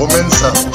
[0.00, 0.69] Comenzamos.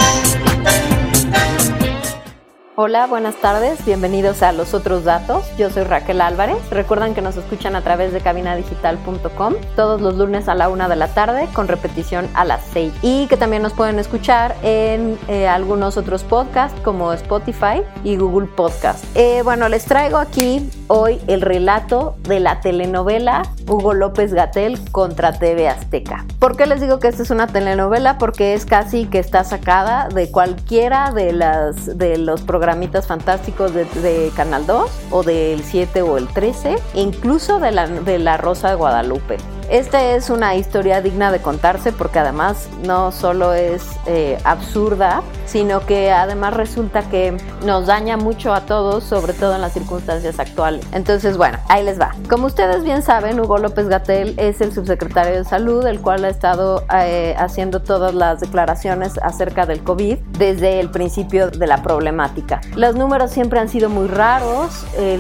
[2.88, 5.43] Hola, buenas tardes, bienvenidos a Los Otros Datos.
[5.57, 6.57] Yo soy Raquel Álvarez.
[6.70, 10.95] Recuerdan que nos escuchan a través de cabinadigital.com todos los lunes a la una de
[10.95, 12.93] la tarde con repetición a las 6.
[13.02, 18.45] Y que también nos pueden escuchar en eh, algunos otros podcasts como Spotify y Google
[18.55, 19.04] Podcast.
[19.15, 25.34] Eh, bueno, les traigo aquí hoy el relato de la telenovela Hugo López Gatel contra
[25.34, 26.23] TV Azteca.
[26.38, 28.20] ¿Por qué les digo que esta es una telenovela?
[28.20, 32.43] Porque es casi que está sacada de cualquiera de, las, de los
[32.75, 38.20] programitas fantásticos de, Canal 2 o del 7 o el 13, incluso de la, de
[38.20, 39.37] la Rosa de Guadalupe.
[39.70, 45.84] Esta es una historia digna de contarse porque además no solo es eh, absurda, sino
[45.88, 47.35] que además resulta que
[47.66, 50.85] nos daña mucho a todos, sobre todo en las circunstancias actuales.
[50.91, 52.12] Entonces, bueno, ahí les va.
[52.30, 56.29] Como ustedes bien saben, Hugo López Gatel es el subsecretario de Salud, el cual ha
[56.29, 62.62] estado eh, haciendo todas las declaraciones acerca del COVID desde el principio de la problemática.
[62.76, 65.18] Los números siempre han sido muy raros, eh,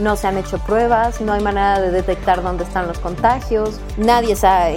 [0.00, 3.33] no se han hecho pruebas, no hay manera de detectar dónde están los contagios
[3.96, 4.68] Nadie se ha,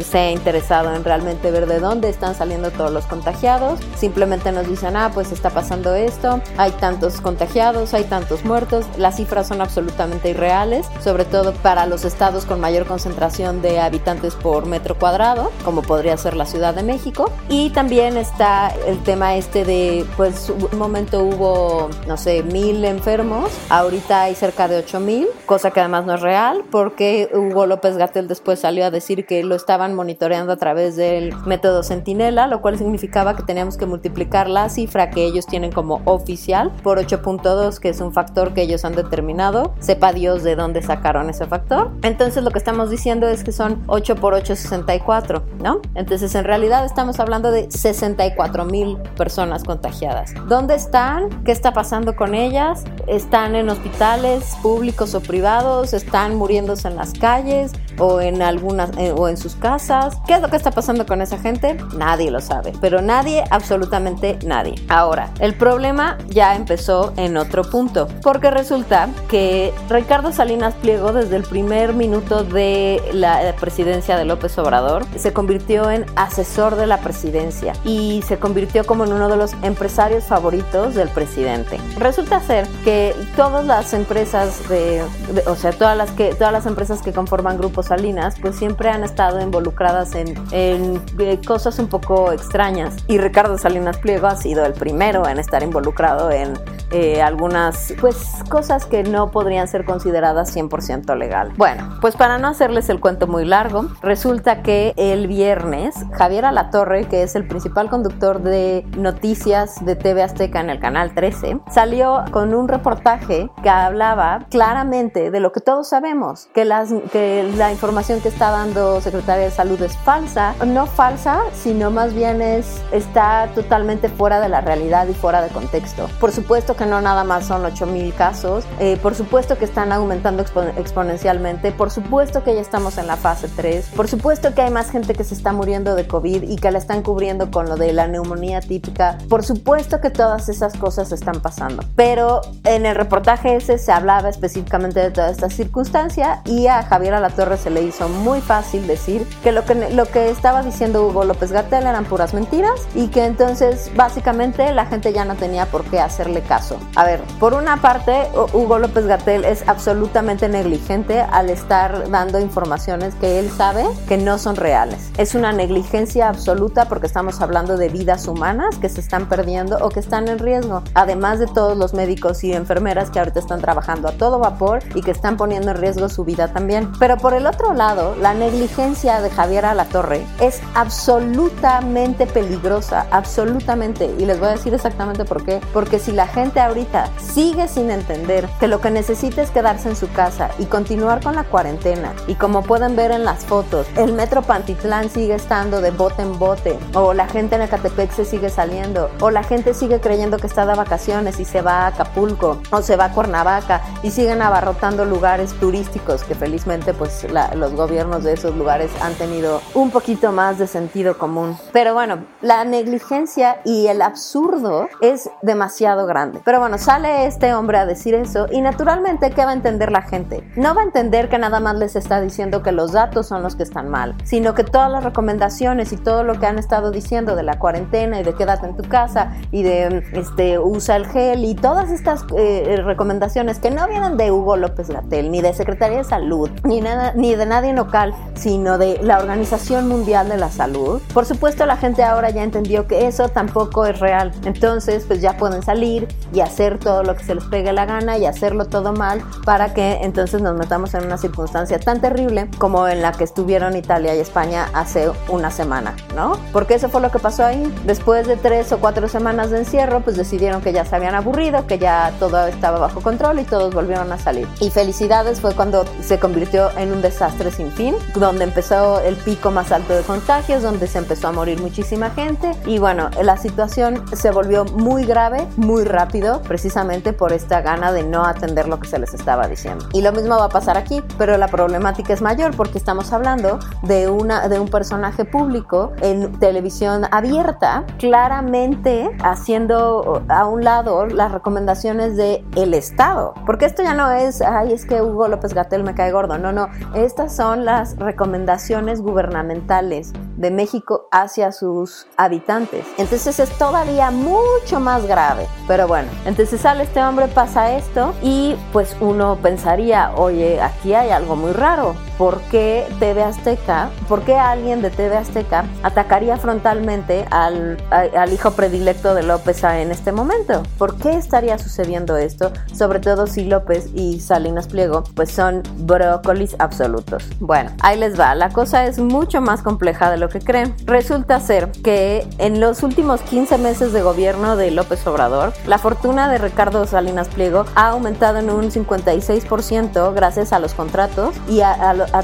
[0.00, 3.80] se ha, interesado en realmente ver de dónde están saliendo todos los contagiados.
[3.96, 8.86] Simplemente nos dicen, ah, pues está pasando esto, hay tantos contagiados, hay tantos muertos.
[8.98, 14.34] Las cifras son absolutamente irreales, sobre todo para los estados con mayor concentración de habitantes
[14.34, 17.30] por metro cuadrado, como podría ser la Ciudad de México.
[17.48, 23.50] Y también está el tema este de, pues un momento hubo, no sé, mil enfermos,
[23.70, 27.96] ahorita hay cerca de ocho mil, cosa que además no es real, porque Hugo López
[28.04, 32.60] Gatel después salió a decir que lo estaban monitoreando a través del método Centinela, lo
[32.60, 37.78] cual significaba que teníamos que multiplicar la cifra que ellos tienen como oficial por 8.2,
[37.78, 39.74] que es un factor que ellos han determinado.
[39.78, 41.90] Sepa Dios de dónde sacaron ese factor.
[42.02, 45.80] Entonces lo que estamos diciendo es que son 8 por 8, 64, ¿no?
[45.94, 50.34] Entonces en realidad estamos hablando de 64 mil personas contagiadas.
[50.46, 51.30] ¿Dónde están?
[51.44, 52.84] ¿Qué está pasando con ellas?
[53.06, 55.94] ¿Están en hospitales públicos o privados?
[55.94, 57.72] ¿Están muriéndose en las calles?
[57.98, 60.16] O en algunas eh, o en sus casas.
[60.26, 61.76] ¿Qué es lo que está pasando con esa gente?
[61.96, 64.74] Nadie lo sabe, pero nadie, absolutamente nadie.
[64.88, 71.36] Ahora, el problema ya empezó en otro punto, porque resulta que Ricardo Salinas Pliego desde
[71.36, 76.98] el primer minuto de la presidencia de López Obrador se convirtió en asesor de la
[76.98, 81.78] presidencia y se convirtió como en uno de los empresarios favoritos del presidente.
[81.98, 85.02] Resulta ser que todas las empresas de,
[85.32, 88.88] de o sea, todas las que todas las empresas que conforman grupos Salinas, pues siempre
[88.88, 92.96] han estado involucradas en, eh, cosas un poco extrañas.
[93.08, 96.54] Y Ricardo Salinas Pliego ha sido el primero en estar involucrado en
[96.90, 98.16] eh, algunas pues
[98.48, 101.52] cosas que no podrían ser consideradas 100% legal.
[101.56, 107.06] Bueno, pues para no hacerles el cuento muy largo, resulta que el viernes Javier Alatorre,
[107.08, 112.24] que es el principal conductor de noticias de TV Azteca en el canal 13, salió
[112.30, 117.72] con un reportaje que hablaba claramente de lo que todos sabemos, que, las, que la
[117.74, 122.80] información que está dando Secretaría de Salud es falsa, no falsa, sino más bien es
[122.92, 126.08] está totalmente fuera de la realidad y fuera de contexto.
[126.20, 129.92] Por supuesto que no nada más son 8 mil casos, eh, por supuesto que están
[129.92, 134.62] aumentando expo exponencialmente, por supuesto que ya estamos en la fase 3, por supuesto que
[134.62, 137.68] hay más gente que se está muriendo de COVID y que la están cubriendo con
[137.68, 142.86] lo de la neumonía típica, por supuesto que todas esas cosas están pasando, pero en
[142.86, 147.70] el reportaje ese se hablaba específicamente de toda esta circunstancia y a Javier Alatorre se
[147.70, 151.86] le hizo muy fácil decir que lo que, lo que estaba diciendo Hugo López Gatel
[151.86, 156.42] eran puras mentiras y que entonces básicamente la gente ya no tenía por qué hacerle
[156.42, 156.78] caso.
[156.94, 163.14] A ver, por una parte, Hugo López Gatel es absolutamente negligente al estar dando informaciones
[163.14, 165.10] que él sabe que no son reales.
[165.16, 169.88] Es una negligencia absoluta porque estamos hablando de vidas humanas que se están perdiendo o
[169.88, 174.08] que están en riesgo, además de todos los médicos y enfermeras que ahorita están trabajando
[174.08, 176.92] a todo vapor y que están poniendo en riesgo su vida también.
[176.98, 184.12] Pero por el otro otro lado, la negligencia de Javier Alatorre es absolutamente peligrosa, absolutamente.
[184.18, 185.60] Y les voy a decir exactamente por qué.
[185.72, 189.94] Porque si la gente ahorita sigue sin entender que lo que necesita es quedarse en
[189.94, 194.12] su casa y continuar con la cuarentena, y como pueden ver en las fotos, el
[194.12, 198.50] metro Pantitlán sigue estando de bote en bote, o la gente en Ecatepec se sigue
[198.50, 202.58] saliendo, o la gente sigue creyendo que está de vacaciones y se va a Acapulco,
[202.72, 207.24] o se va a Cuernavaca y siguen abarrotando lugares turísticos que felizmente pues
[207.54, 211.56] los gobiernos de esos lugares han tenido un poquito más de sentido común.
[211.72, 216.40] Pero bueno, la negligencia y el absurdo es demasiado grande.
[216.44, 220.02] Pero bueno, sale este hombre a decir eso y naturalmente, ¿qué va a entender la
[220.02, 220.48] gente?
[220.56, 223.56] No va a entender que nada más les está diciendo que los datos son los
[223.56, 227.36] que están mal, sino que todas las recomendaciones y todo lo que han estado diciendo
[227.36, 231.44] de la cuarentena y de quédate en tu casa y de este usa el gel
[231.44, 235.98] y todas estas eh, recomendaciones que no vienen de Hugo López Gatel ni de Secretaría
[235.98, 240.50] de Salud ni nada ni de nadie local, sino de la Organización Mundial de la
[240.50, 241.00] Salud.
[241.14, 244.30] Por supuesto, la gente ahora ya entendió que eso tampoco es real.
[244.44, 248.18] Entonces, pues ya pueden salir y hacer todo lo que se les pegue la gana
[248.18, 252.88] y hacerlo todo mal para que entonces nos metamos en una circunstancia tan terrible como
[252.88, 256.38] en la que estuvieron Italia y España hace una semana, ¿no?
[256.52, 257.74] Porque eso fue lo que pasó ahí.
[257.86, 261.66] Después de tres o cuatro semanas de encierro, pues decidieron que ya se habían aburrido,
[261.66, 264.46] que ya todo estaba bajo control y todos volvieron a salir.
[264.60, 267.13] Y felicidades fue cuando se convirtió en un desastre
[267.50, 271.60] sin fin, donde empezó el pico más alto de contagios, donde se empezó a morir
[271.60, 277.60] muchísima gente y bueno, la situación se volvió muy grave, muy rápido, precisamente por esta
[277.60, 279.86] gana de no atender lo que se les estaba diciendo.
[279.92, 283.58] Y lo mismo va a pasar aquí, pero la problemática es mayor porque estamos hablando
[283.82, 291.32] de, una, de un personaje público en televisión abierta, claramente haciendo a un lado las
[291.32, 293.34] recomendaciones del el Estado.
[293.46, 296.38] Porque esto ya no es, ay, es que Hugo López Gatel me cae gordo.
[296.38, 296.68] No, no.
[297.04, 302.86] Estas son las recomendaciones gubernamentales de México hacia sus habitantes.
[302.98, 305.46] Entonces es todavía mucho más grave.
[305.66, 311.10] Pero bueno, entonces sale este hombre, pasa esto y pues uno pensaría, oye, aquí hay
[311.10, 311.94] algo muy raro.
[312.18, 318.52] ¿Por qué TV Azteca, por qué alguien de TV Azteca atacaría frontalmente al, al hijo
[318.52, 320.62] predilecto de López en este momento?
[320.78, 322.52] ¿Por qué estaría sucediendo esto?
[322.72, 327.24] Sobre todo si López y Salinas Pliego pues son brócolis absolutos.
[327.40, 328.34] Bueno, ahí les va.
[328.34, 330.74] La cosa es mucho más compleja de lo que creen.
[330.84, 336.30] Resulta ser que en los últimos 15 meses de gobierno de López Obrador, la fortuna
[336.30, 341.74] de Ricardo Salinas Pliego ha aumentado en un 56% gracias a los contratos y a,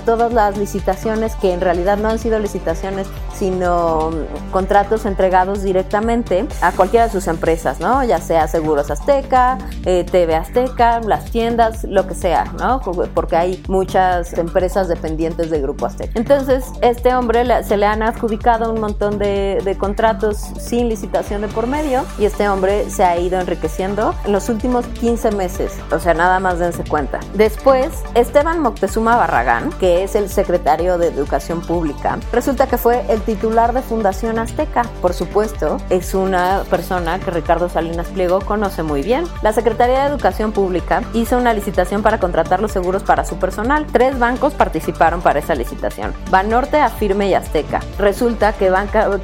[0.05, 6.47] todas las licitaciones que en realidad no han sido licitaciones, sino mm, contratos entregados directamente
[6.63, 8.03] a cualquiera de sus empresas, ¿no?
[8.05, 12.81] Ya sea Seguros Azteca, eh, TV Azteca, las tiendas, lo que sea, ¿no?
[13.15, 16.13] Porque hay muchas empresas dependientes de Grupo Azteca.
[16.15, 21.67] Entonces, este hombre se le han adjudicado un montón de, contratos sin licitación de por
[21.67, 25.73] medio y este hombre se ha ido enriqueciendo en los últimos 15 meses.
[25.91, 27.21] O sea, nada más dense cuenta.
[27.35, 33.21] Después, Esteban Moctezuma Barragán, que es el secretario de Educación Pública, resulta que fue el
[33.23, 34.83] titular de Fundación Azteca.
[35.01, 39.25] Por supuesto, es una persona que Ricardo Salinas Pliego conoce muy bien.
[39.43, 43.87] La Secretaría de Educación Pública hizo una licitación para contratar los seguros para su personal.
[43.91, 46.13] Tres bancos participaron para esa licitación.
[46.31, 47.80] Banorte, Afirme y Azteca.
[47.99, 48.73] Resulta que,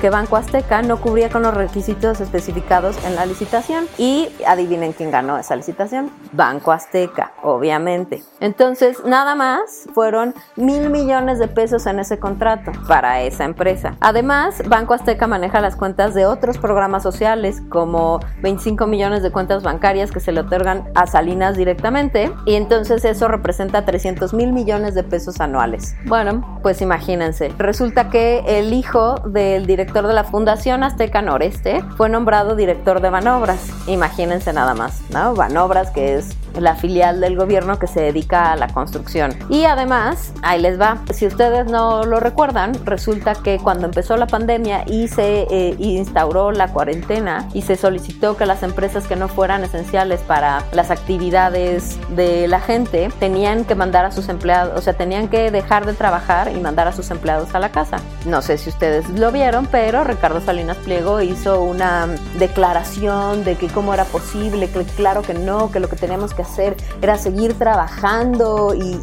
[0.00, 5.10] que Banco Azteca no cubría con los requisitos especificados en la licitación y adivinen quién
[5.10, 6.10] ganó esa licitación.
[6.32, 8.22] Banco Azteca, obviamente.
[8.40, 13.96] Entonces, nada más fueron mil millones de pesos en ese contrato para esa empresa.
[14.00, 19.62] Además, Banco Azteca maneja las cuentas de otros programas sociales como 25 millones de cuentas
[19.62, 24.94] bancarias que se le otorgan a Salinas directamente y entonces eso representa 300 mil millones
[24.94, 25.96] de pesos anuales.
[26.04, 27.52] Bueno, pues imagínense.
[27.58, 33.10] Resulta que el hijo del director de la Fundación Azteca Noreste fue nombrado director de
[33.10, 33.70] Banobras.
[33.88, 35.34] Imagínense nada más, ¿no?
[35.34, 39.32] Banobras que es la filial del gobierno que se dedica a la construcción.
[39.48, 44.26] Y además, ahí les va, si ustedes no lo recuerdan, resulta que cuando empezó la
[44.26, 49.28] pandemia y se eh, instauró la cuarentena y se solicitó que las empresas que no
[49.28, 54.82] fueran esenciales para las actividades de la gente tenían que mandar a sus empleados, o
[54.82, 57.98] sea, tenían que dejar de trabajar y mandar a sus empleados a la casa.
[58.24, 62.06] No sé si ustedes lo vieron, pero Ricardo Salinas Pliego hizo una
[62.38, 66.42] declaración de que cómo era posible, que claro que no, que lo que teníamos que
[66.42, 68.96] hacer era seguir trabajando y,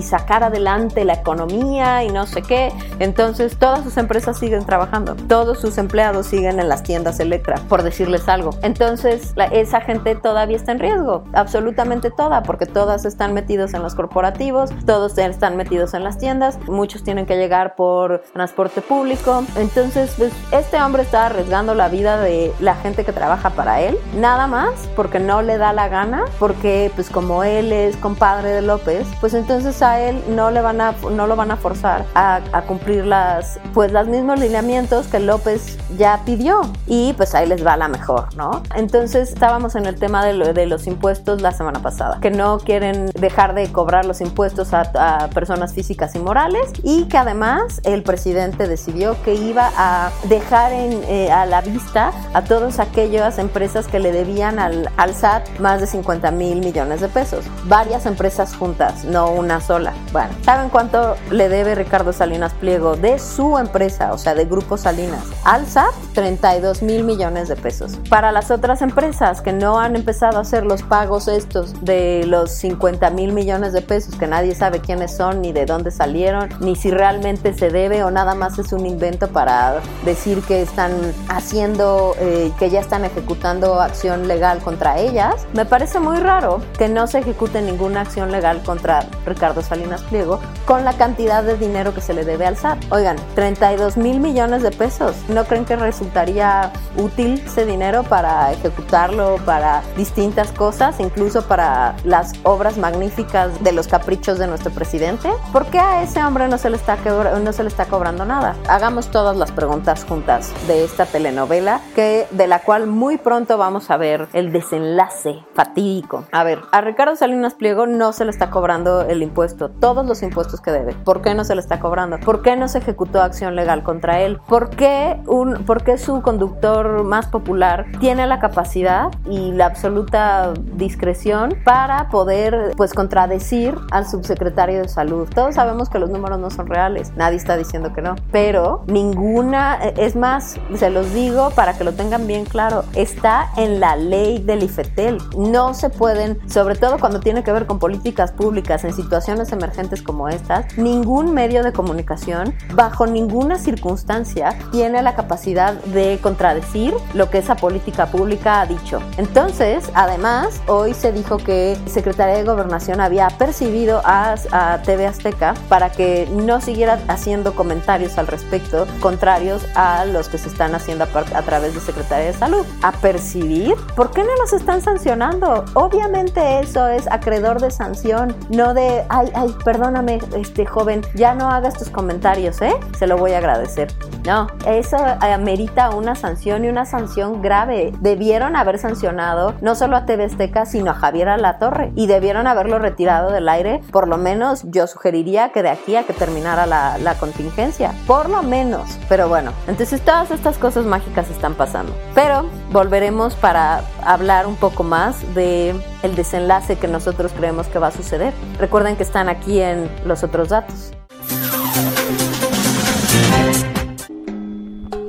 [0.00, 2.72] sacar adelante la economía y no sé qué.
[2.98, 7.82] Entonces todas sus empresas siguen trabajando, todos sus empleados siguen en las tiendas Electra, por
[7.82, 8.50] decirles algo.
[8.62, 13.94] Entonces esa gente todavía está en riesgo, absolutamente toda, porque todas están metidos en los
[13.94, 19.44] corporativos, todos están metidos en las tiendas, muchos tienen que llegar por transporte público.
[19.56, 23.96] Entonces, pues, este hombre está arriesgando la vida de la gente que trabaja para él,
[24.16, 28.62] nada más porque no le da la gana, porque pues como él es compadre de
[28.62, 32.40] López, pues entonces a él no le van a no lo van a forzar a,
[32.52, 37.64] a cumplir las pues los mismos lineamientos que López ya pidió y pues ahí les
[37.64, 38.62] va la mejor, ¿no?
[38.74, 43.10] Entonces estábamos en el tema de, de los impuestos la semana pasada, que no quieren
[43.18, 48.02] dejar de cobrar los impuestos a, a personas físicas y morales y que además el
[48.02, 53.98] presidente decidió que iba a dejar eh, a la vista a todas aquellas empresas que
[53.98, 55.10] le debían al, al
[55.58, 57.44] más de 50 mil millones de pesos.
[57.64, 59.92] Varias empresas juntas, no una sola.
[60.12, 64.76] Bueno, ¿saben cuánto le debe Ricardo Salinas Pliego de su empresa, o sea, de Grupo
[64.76, 65.92] Salinas, al SAT?
[66.14, 67.98] 32 mil millones de pesos.
[68.08, 72.50] Para las otras empresas que no han empezado a hacer los pagos estos de los
[72.52, 76.76] 50 mil millones de pesos, que nadie sabe quiénes son, ni de dónde salieron, ni
[76.76, 80.92] si realmente se debe o nada más es un invento para decir que están
[81.28, 86.88] haciendo, eh, que ya están ejecutando acción legal contra ellas, me parece muy raro que
[86.88, 91.94] no se ejecute ninguna acción legal contra Ricardo Salinas Pliego con la cantidad de dinero
[91.94, 92.78] que se le debe al SAT.
[92.90, 95.16] Oigan, 32 mil millones de pesos.
[95.28, 102.32] ¿No creen que resultaría útil ese dinero para ejecutarlo para distintas cosas, incluso para las
[102.42, 105.28] obras magníficas de los caprichos de nuestro presidente?
[105.52, 108.39] ¿Por qué a ese hombre no se le está, no se le está cobrando nada?
[108.68, 113.90] Hagamos todas las preguntas juntas de esta telenovela, que, de la cual muy pronto vamos
[113.90, 116.24] a ver el desenlace fatídico.
[116.32, 120.22] A ver, a Ricardo Salinas Pliego no se le está cobrando el impuesto, todos los
[120.22, 120.94] impuestos que debe.
[120.94, 122.18] ¿Por qué no se le está cobrando?
[122.18, 124.38] ¿Por qué no se ejecutó acción legal contra él?
[124.48, 130.54] ¿Por qué, un, por qué su conductor más popular tiene la capacidad y la absoluta
[130.74, 135.28] discreción para poder pues contradecir al subsecretario de salud?
[135.34, 139.76] Todos sabemos que los números no son reales, nadie está diciendo que no, pero ninguna,
[139.96, 144.38] es más, se los digo para que lo tengan bien claro, está en la ley
[144.38, 145.18] del IFETEL.
[145.36, 150.02] No se pueden, sobre todo cuando tiene que ver con políticas públicas en situaciones emergentes
[150.02, 157.30] como estas, ningún medio de comunicación, bajo ninguna circunstancia, tiene la capacidad de contradecir lo
[157.30, 159.00] que esa política pública ha dicho.
[159.16, 165.54] Entonces, además, hoy se dijo que Secretaría de Gobernación había percibido a, a TV Azteca
[165.68, 171.04] para que no siguiera haciendo comentarios al respecto contrarios a los que se están haciendo
[171.04, 172.64] a, a través de Secretaría de Salud.
[172.82, 173.74] ¿A percibir?
[173.96, 175.64] ¿Por qué no los están sancionando?
[175.74, 181.50] Obviamente eso es acreedor de sanción, no de, ay, ay, perdóname, este joven, ya no
[181.50, 182.74] hagas tus comentarios, ¿eh?
[182.98, 183.92] Se lo voy a agradecer.
[184.26, 187.92] No, eso amerita una sanción y una sanción grave.
[188.00, 192.78] Debieron haber sancionado no solo a TV Azteca, sino a Javier Alatorre y debieron haberlo
[192.78, 193.80] retirado del aire.
[193.90, 197.94] Por lo menos yo sugeriría que de aquí a que terminara la, la contingencia.
[198.10, 198.98] Por lo menos.
[199.08, 201.94] Pero bueno, entonces todas estas cosas mágicas están pasando.
[202.12, 207.86] Pero volveremos para hablar un poco más de el desenlace que nosotros creemos que va
[207.86, 208.34] a suceder.
[208.58, 210.92] Recuerden que están aquí en los otros datos.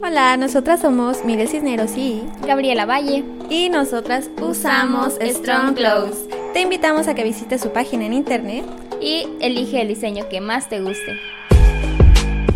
[0.04, 3.26] Hola, nosotras somos Mire Cisneros y Gabriela Valle.
[3.50, 6.28] Y nosotras usamos Strong Clothes.
[6.54, 8.64] Te invitamos a que visites su página en internet
[9.02, 11.31] y elige el diseño que más te guste.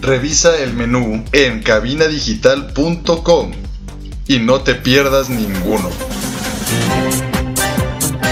[0.00, 3.50] Revisa el menú en cabinadigital.com
[4.28, 5.90] y no te pierdas ninguno.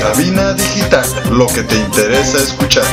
[0.00, 2.85] Cabina Digital, lo que te interesa escuchar.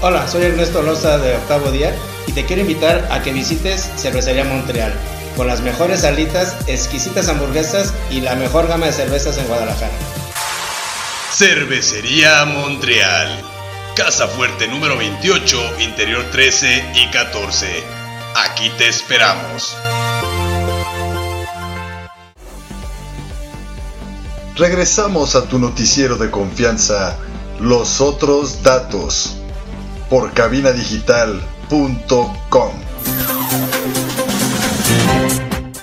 [0.00, 1.94] Hola, soy Ernesto Loza de Octavo Día
[2.26, 4.94] y te quiero invitar a que visites Cervecería Montreal,
[5.36, 9.92] con las mejores alitas, exquisitas hamburguesas y la mejor gama de cervezas en Guadalajara.
[11.38, 13.28] Cervecería Montreal,
[13.94, 17.66] Casa Fuerte número 28, Interior 13 y 14.
[18.36, 19.76] Aquí te esperamos.
[24.56, 27.18] regresamos a tu noticiero de confianza,
[27.60, 29.36] Los Otros Datos,
[30.08, 32.70] por cabinadigital.com.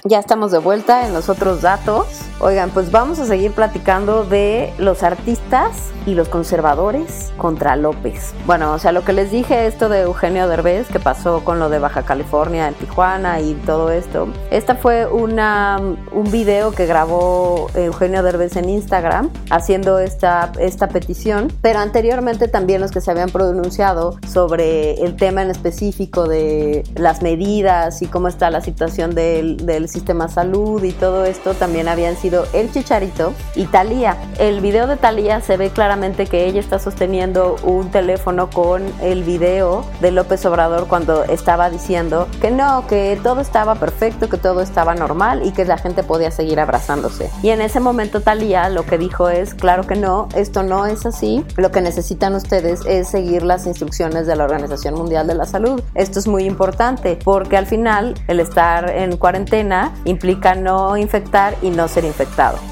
[0.05, 2.22] Ya estamos de vuelta en los otros datos.
[2.39, 8.33] Oigan, pues vamos a seguir platicando de los artistas y los conservadores contra López.
[8.45, 11.69] Bueno, o sea, lo que les dije, esto de Eugenio Derbez, que pasó con lo
[11.69, 14.27] de Baja California, en Tijuana y todo esto.
[14.51, 15.79] Esta fue una,
[16.11, 22.81] un video que grabó Eugenio Derbez en Instagram haciendo esta, esta petición, pero anteriormente también
[22.81, 28.27] los que se habían pronunciado sobre el tema en específico de las medidas y cómo
[28.27, 33.33] está la situación del, del sistema salud y todo esto también habían sido el Chicharito
[33.53, 34.15] y Talía.
[34.39, 39.23] El video de Talía se ve claramente que ella está sosteniendo un teléfono con el
[39.23, 44.61] video de López Obrador cuando estaba diciendo que no, que todo estaba perfecto, que todo
[44.61, 47.29] estaba normal y que la gente podía seguir abrazándose.
[47.41, 51.05] Y en ese momento Talía lo que dijo es, claro que no, esto no es
[51.05, 51.45] así.
[51.57, 55.81] Lo que necesitan ustedes es seguir las instrucciones de la Organización Mundial de la Salud.
[55.93, 61.69] Esto es muy importante porque al final el estar en cuarentena implica no infectar y
[61.69, 62.12] no ser infectado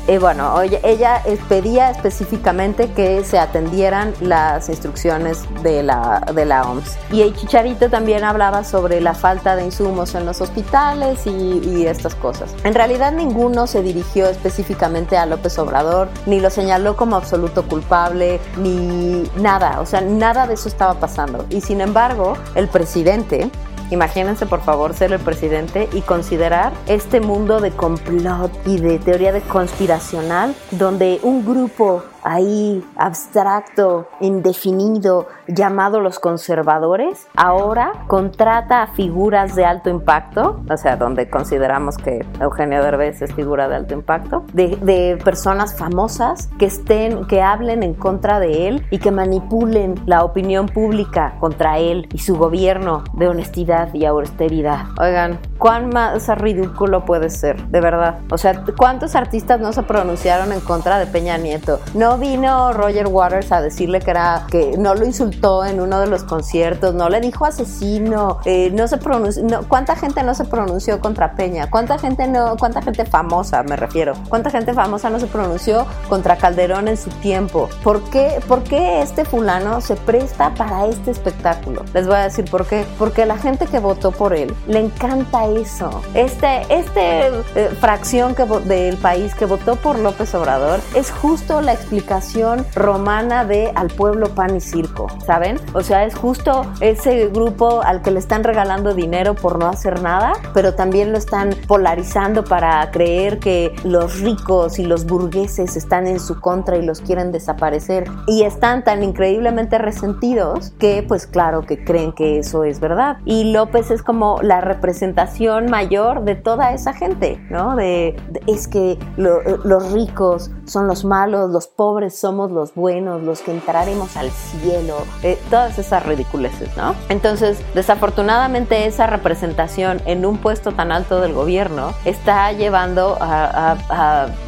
[0.08, 6.98] y bueno, ella pedía específicamente que se atendieran las instrucciones de la, de la OMS.
[7.12, 11.88] Y el Chicharito también hablaba sobre la falta de insumos en los hospitales y, y
[11.88, 12.54] estas cosas.
[12.64, 18.40] En realidad ninguno se dirigió específicamente a López Obrador, ni lo señaló como absoluto culpable,
[18.58, 21.46] ni nada, o sea, nada de eso estaba pasando.
[21.50, 23.50] Y sin embargo, el presidente
[23.92, 29.32] Imagínense por favor ser el presidente y considerar este mundo de complot y de teoría
[29.32, 39.56] de conspiracional donde un grupo ahí abstracto, indefinido, llamado los conservadores, ahora contrata a figuras
[39.56, 44.46] de alto impacto, o sea, donde consideramos que Eugenio Derbez es figura de alto impacto,
[44.54, 49.96] de, de personas famosas que estén, que hablen en contra de él y que manipulen
[50.06, 54.86] la opinión pública contra él y su gobierno de honestidad y austeridad.
[55.00, 57.62] Oigan, ¿cuán más ridículo puede ser?
[57.68, 58.20] De verdad.
[58.32, 61.80] O sea, ¿cuántos artistas no se pronunciaron en contra de Peña Nieto?
[61.94, 66.08] No vino Roger Waters a decirle que era que no lo insultó en uno de
[66.08, 71.00] los conciertos, no le dijo asesino, eh, no se pronunció, ¿cuánta gente no se pronunció
[71.00, 71.70] contra Peña?
[71.70, 74.14] ¿Cuánta gente no, cuánta gente famosa me refiero?
[74.30, 77.70] ¿Cuánta gente famosa no se pronunció contra Calderón en su tiempo?
[77.84, 81.84] ¿Por qué, por qué este fulano se presta para este espectáculo?
[81.94, 82.86] Les voy a decir por qué.
[82.98, 86.02] Porque la gente que votó por él le encanta eso.
[86.14, 91.74] Este, este eh, fracción que, del país que votó por López Obrador es justo la
[91.74, 95.60] explicación romana de al pueblo pan y circo, ¿saben?
[95.74, 100.02] O sea, es justo ese grupo al que le están regalando dinero por no hacer
[100.02, 106.08] nada, pero también lo están polarizando para creer que los ricos y los burgueses están
[106.08, 108.10] en su contra y los quieren desaparecer.
[108.28, 113.18] Y están tan increíblemente resentidos que pues claro que creen que eso es verdad.
[113.26, 117.76] Y López es como la representación mayor de toda esa gente, ¿no?
[117.76, 118.16] De,
[118.48, 124.18] es que los ricos son los malos, los pobres somos los buenos, los que entraremos
[124.18, 126.96] al cielo, eh, todas esas ridiculeces, ¿no?
[127.10, 133.76] Entonces, desafortunadamente esa representación en un puesto tan alto del gobierno está llevando a,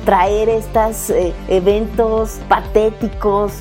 [0.06, 3.54] traer estos eh, eventos patéticos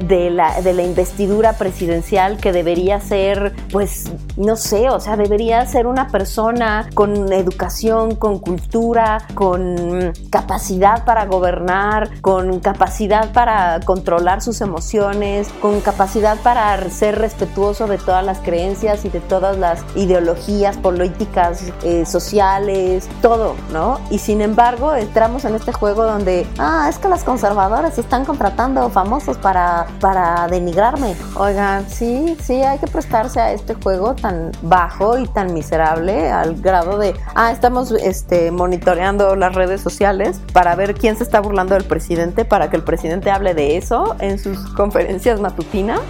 [0.00, 5.64] de la, de la investidura presidencial que debería ser, pues, no sé, o sea, debería
[5.66, 14.42] ser una persona con educación, con cultura, con capacidad para gobernar, con capacidad para controlar
[14.42, 19.84] sus emociones, con capacidad para ser respetuoso de todas las creencias y de todas las
[19.94, 24.00] ideologías políticas, eh, sociales, todo, ¿no?
[24.10, 28.88] Y sin embargo, entramos en este juego donde, ah, es que las conservadoras están contratando
[28.88, 31.14] famosos para, para denigrarme.
[31.36, 36.56] Oigan, sí, sí, hay que prestarse a este juego tan bajo y tan miserable al
[36.56, 41.72] grado de, ah, estamos este, monitoreando las redes sociales para ver quién se está burlando
[41.72, 46.00] del presidente, para que el presidente hable de eso en sus conferencias matutinas,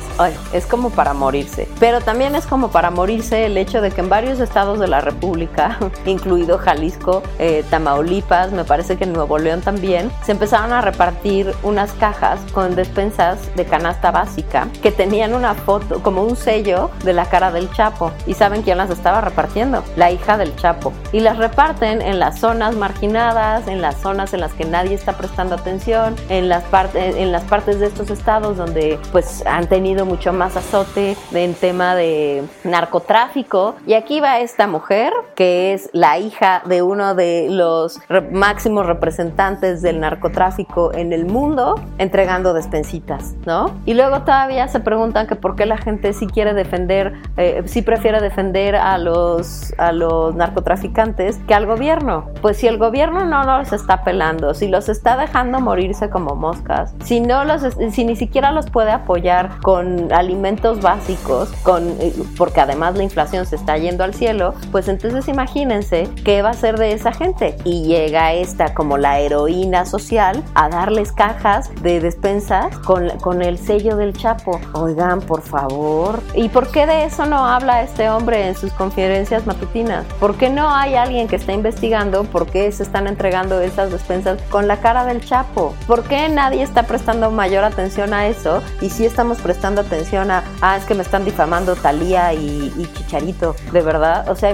[0.52, 1.68] es como para morirse.
[1.79, 5.00] Pero también es como para morirse el hecho de que en varios estados de la
[5.00, 10.81] República, incluido Jalisco, eh, Tamaulipas, me parece que en Nuevo León también, se empezaron a
[10.81, 16.90] repartir unas cajas con despensas de canasta básica que tenían una foto, como un sello
[17.05, 18.11] de la cara del Chapo.
[18.26, 19.83] ¿Y saben quién las estaba repartiendo?
[19.97, 20.92] La hija del Chapo.
[21.12, 25.16] Y las reparten en las zonas marginadas, en las zonas en las que nadie está
[25.16, 30.05] prestando atención, en las partes en las partes de estos estados donde pues han tenido
[30.07, 33.77] mucho más azote en tema de narcotráfico.
[33.87, 38.01] Y aquí va esta mujer que es la hija de uno de los
[38.33, 43.75] máximos representantes del narcotráfico en el mundo, entregando despensitas, ¿no?
[43.85, 47.83] Y luego todavía se preguntan que por qué la gente sí quiere defender, eh, sí
[47.83, 52.30] prefiere defender a los, a los narcotraficantes que al gobierno.
[52.40, 56.94] Pues si el gobierno no los está pelando, si los está dejando morirse como moscas,
[57.04, 62.61] si no los, si ni siquiera los puede apoyar con alimentos básicos, con, eh, porque
[62.61, 66.78] además la inflación se está yendo al cielo, pues entonces imagínense qué va a ser
[66.78, 67.56] de esa gente.
[67.64, 73.59] Y llega esta como la heroína social a darles cajas de despensas con, con el
[73.59, 74.61] sello del Chapo.
[74.72, 76.20] Oigan, por favor.
[76.35, 80.05] ¿Y por qué de eso no habla este hombre en sus conferencias matutinas?
[80.20, 84.40] ¿Por qué no hay alguien que está investigando por qué se están entregando esas despensas
[84.51, 85.75] con la cara del Chapo?
[85.87, 88.62] ¿Por qué nadie está prestando mayor atención a eso?
[88.81, 92.90] Y si estamos prestando atención a, ah, es que me están difamando Talía y, y
[92.94, 94.29] Chicharito, de verdad.
[94.29, 94.51] O sea,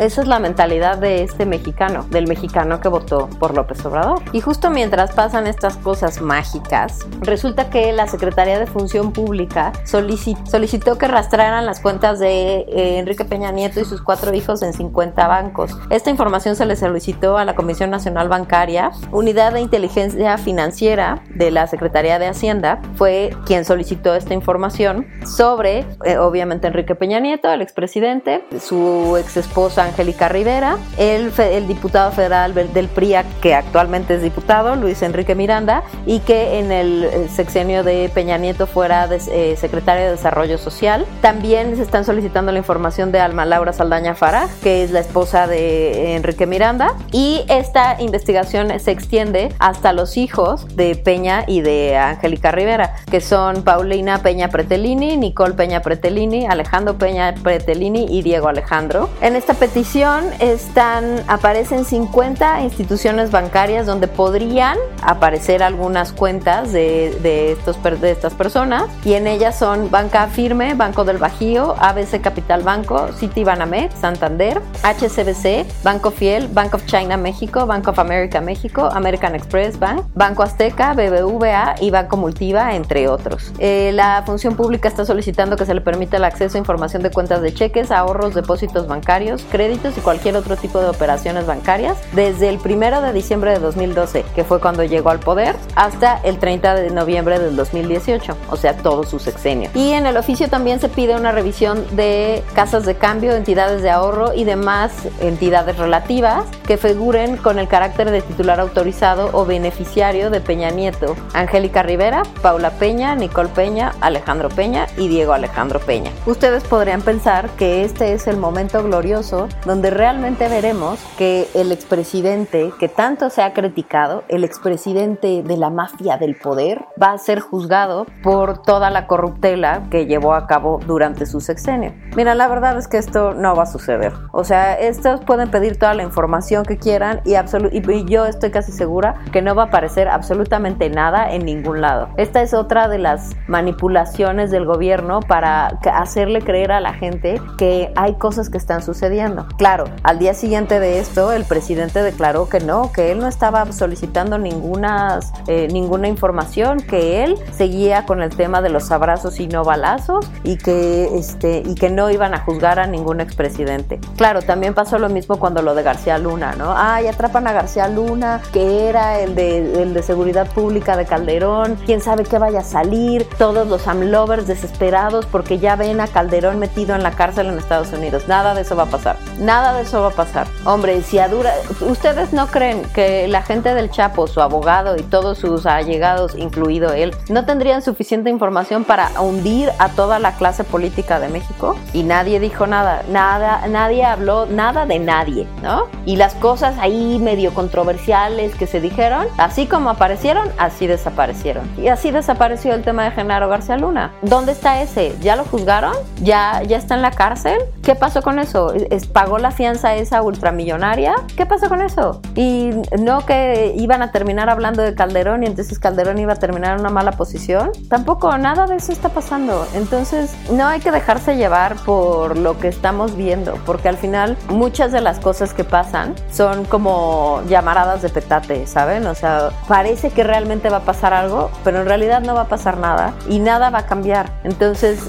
[0.00, 4.22] esa es la mentalidad de este mexicano, del mexicano que votó por López Obrador.
[4.32, 10.98] Y justo mientras pasan estas cosas mágicas, resulta que la Secretaría de Función Pública solicitó
[10.98, 15.28] que rastrearan las cuentas de eh, Enrique Peña Nieto y sus cuatro hijos en 50
[15.28, 15.78] bancos.
[15.90, 21.50] Esta información se le solicitó a la Comisión Nacional Bancaria, Unidad de Inteligencia Financiera de
[21.50, 27.52] la Secretaría de Hacienda, fue quien solicitó esta información sobre, eh, obviamente, Enrique Peña Nieto,
[27.52, 34.14] el expresidente, su ex esposa Angélica Rivera, el, el diputado federal del PRIA, que actualmente
[34.14, 39.08] es diputado, Luis Enrique Miranda, y que en el eh, sexenio de Peña Nieto fuera
[39.12, 41.04] eh, secretario de Desarrollo Social.
[41.20, 45.46] También se están solicitando la información de Alma Laura Saldaña Fara, que es la esposa
[45.46, 51.96] de Enrique Miranda, y esta investigación se extiende hasta los hijos de Peña y de
[51.96, 58.48] Angélica Rivera, que son Paulina Peña Pretelini, Nicole Peña Pretelini, Alejandro Peña Pretelini y Diego
[58.48, 59.08] Alejandro.
[59.20, 67.52] En esta petición están, aparecen 50 instituciones bancarias donde podrían aparecer algunas cuentas de, de,
[67.52, 72.62] estos, de estas personas y en ellas son Banca Firme, Banco del Bajío, ABC Capital
[72.62, 79.34] Banco, Citibanamex, Santander, HCBC, Banco Fiel, Bank of China México, Bank of America México, American
[79.34, 83.52] Express Bank, Banco Azteca, BBVA y Banco Multiva, entre otros.
[83.58, 87.10] Eh, la función pública está solicitando que se le permita el acceso a información de
[87.10, 92.48] cuentas de cheques, ahorros, depósitos bancarios, créditos y cualquier otro tipo de operaciones bancarias desde
[92.48, 96.74] el 1 de diciembre de 2012, que fue cuando llegó al poder, hasta el 30
[96.74, 99.70] de noviembre del 2018, o sea, todo su sexenio.
[99.74, 103.90] Y en el oficio también se pide una revisión de casas de cambio, entidades de
[103.90, 110.30] ahorro y demás entidades relativas que figuren con el carácter de titular autorizado o beneficiario
[110.30, 116.10] de Peña Nieto, Angélica Rivera, Paula Peña, Nicole Peña, Alejandro Peña y Diego Alejandro Peña.
[116.26, 122.72] Ustedes podrían pensar que este es el momento glorioso donde realmente veremos que el expresidente
[122.78, 127.40] que tanto se ha criticado, el expresidente de la mafia del poder, va a ser
[127.40, 131.92] juzgado por toda la corruptela que llevó a cabo durante su sexenio.
[132.16, 134.12] Mira, la verdad es que esto no va a suceder.
[134.32, 138.72] O sea, estos pueden pedir toda la información que quieran y, y yo estoy casi
[138.72, 142.08] segura que no va a aparecer absolutamente nada en ningún lado.
[142.16, 147.92] Esta es otra de las manipulaciones del gobierno para hacerle creer a la gente que
[147.96, 149.46] hay cosas que están sucediendo.
[149.58, 153.70] Claro, al día siguiente de esto, el presidente declaró que no, que él no estaba
[153.72, 159.46] solicitando ninguna, eh, ninguna información, que él seguía con el tema de los abrazos y
[159.46, 164.00] no balazos y que, este, y que no iban a juzgar a ningún expresidente.
[164.16, 166.74] Claro, también pasó lo mismo cuando lo de García Luna, ¿no?
[166.76, 171.76] Ay, atrapan a García Luna, que era el de, el de seguridad pública de Calderón,
[171.86, 176.58] quién sabe qué vaya a salir, todos los amlovers desesperados porque ya ven a Calderón
[176.58, 178.28] metido en la cárcel en Estados Unidos.
[178.28, 179.16] Nada de eso va a pasar.
[179.38, 180.46] Nada de eso va a pasar.
[180.64, 181.52] Hombre, si a dura...
[181.80, 186.92] ¿Ustedes no creen que la gente del Chapo, su abogado y todos sus allegados, incluido
[186.92, 191.76] él, no tendrían suficiente información para hundir a toda la clase política de México?
[191.92, 193.02] Y nadie dijo nada.
[193.08, 195.84] Nada, nadie habló nada de nadie, ¿no?
[196.04, 201.68] Y las cosas ahí medio controversiales que se dijeron, así como aparecieron, así desaparecieron.
[201.78, 204.12] Y así desapareció el tema de Genaro García Luna.
[204.22, 205.16] ¿Dónde está ese?
[205.20, 205.94] ¿Ya lo juzgaron?
[206.22, 207.58] ¿Ya, ya está en la cárcel?
[207.82, 208.72] ¿Qué pasó con eso?
[209.12, 211.14] ¿Pagó la fianza esa ultramillonaria?
[211.36, 212.20] ¿Qué pasó con eso?
[212.34, 216.74] Y no que iban a terminar hablando de Calderón y entonces Calderón iba a terminar
[216.74, 217.70] en una mala posición.
[217.88, 219.66] Tampoco nada de eso está pasando.
[219.74, 224.92] Entonces no hay que dejarse llevar por lo que estamos viendo, porque al final muchas
[224.92, 229.06] de las cosas que pasan son como llamaradas de petate, ¿saben?
[229.06, 232.48] O sea, parece que realmente va a pasar algo, pero en realidad no va a
[232.48, 234.30] pasar nada y nada va a cambiar.
[234.44, 235.00] Entonces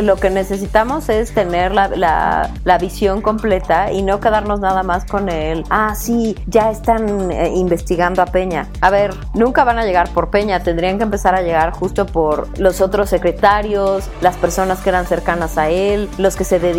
[0.00, 5.04] lo que necesitamos es tener la, la, la visión completa y no quedarnos nada más
[5.04, 8.68] con el, ah, sí, ya están eh, investigando a Peña.
[8.80, 12.58] A ver, nunca van a llegar por Peña, tendrían que empezar a llegar justo por
[12.58, 16.71] los otros secretarios, las personas que eran cercanas a él, los que se dedicaban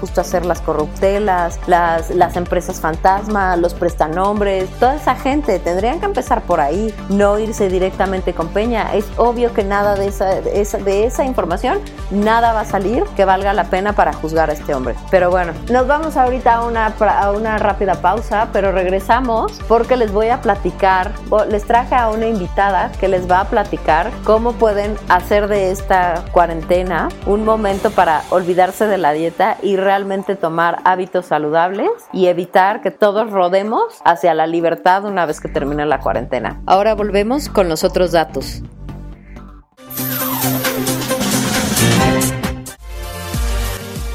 [0.00, 6.00] justo a hacer las corruptelas, las, las empresas fantasma, los prestanombres, toda esa gente, tendrían
[6.00, 8.94] que empezar por ahí, no irse directamente con Peña.
[8.94, 11.80] Es obvio que nada de esa, de esa, de esa información,
[12.10, 14.94] nada va a salir que valga la pena para juzgar a este hombre.
[15.10, 20.12] Pero bueno, nos vamos ahorita a una, a una rápida pausa, pero regresamos porque les
[20.12, 21.12] voy a platicar,
[21.50, 26.24] les traje a una invitada que les va a platicar cómo pueden hacer de esta
[26.32, 32.80] cuarentena un momento para olvidarse de la dieta y realmente tomar hábitos saludables y evitar
[32.80, 36.60] que todos rodemos hacia la libertad una vez que termine la cuarentena.
[36.66, 38.62] Ahora volvemos con los otros datos.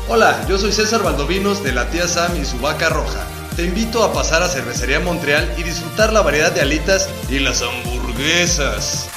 [0.09, 3.25] Hola, yo soy César Valdovinos de la tía Sam y su vaca roja.
[3.55, 7.61] Te invito a pasar a Cervecería Montreal y disfrutar la variedad de alitas y las
[7.61, 9.09] hamburguesas.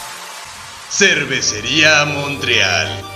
[0.90, 3.15] Cervecería Montreal.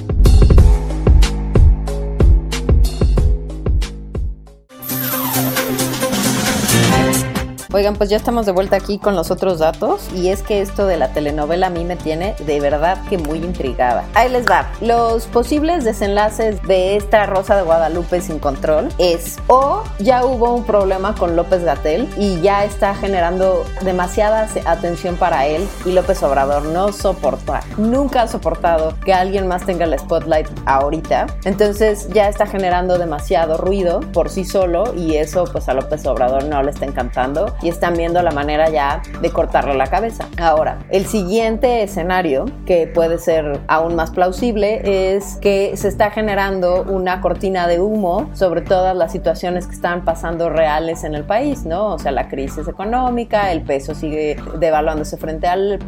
[7.73, 10.87] Oigan, pues ya estamos de vuelta aquí con los otros datos y es que esto
[10.87, 14.03] de la telenovela a mí me tiene de verdad que muy intrigada.
[14.13, 14.69] Ahí les va.
[14.81, 20.65] Los posibles desenlaces de esta Rosa de Guadalupe sin control es o ya hubo un
[20.65, 26.65] problema con López Gatel y ya está generando demasiada atención para él y López Obrador
[26.65, 31.27] no soporta, nunca ha soportado que alguien más tenga el spotlight ahorita.
[31.45, 36.43] Entonces ya está generando demasiado ruido por sí solo y eso pues a López Obrador
[36.43, 40.27] no le está encantando y están viendo la manera ya de cortarle la cabeza.
[40.37, 46.83] Ahora, el siguiente escenario, que puede ser aún más plausible, es que se está generando
[46.83, 51.65] una cortina de humo sobre todas las situaciones que están pasando reales en el país,
[51.65, 51.93] ¿no?
[51.93, 55.79] O sea, la crisis económica, el peso sigue devaluándose frente al,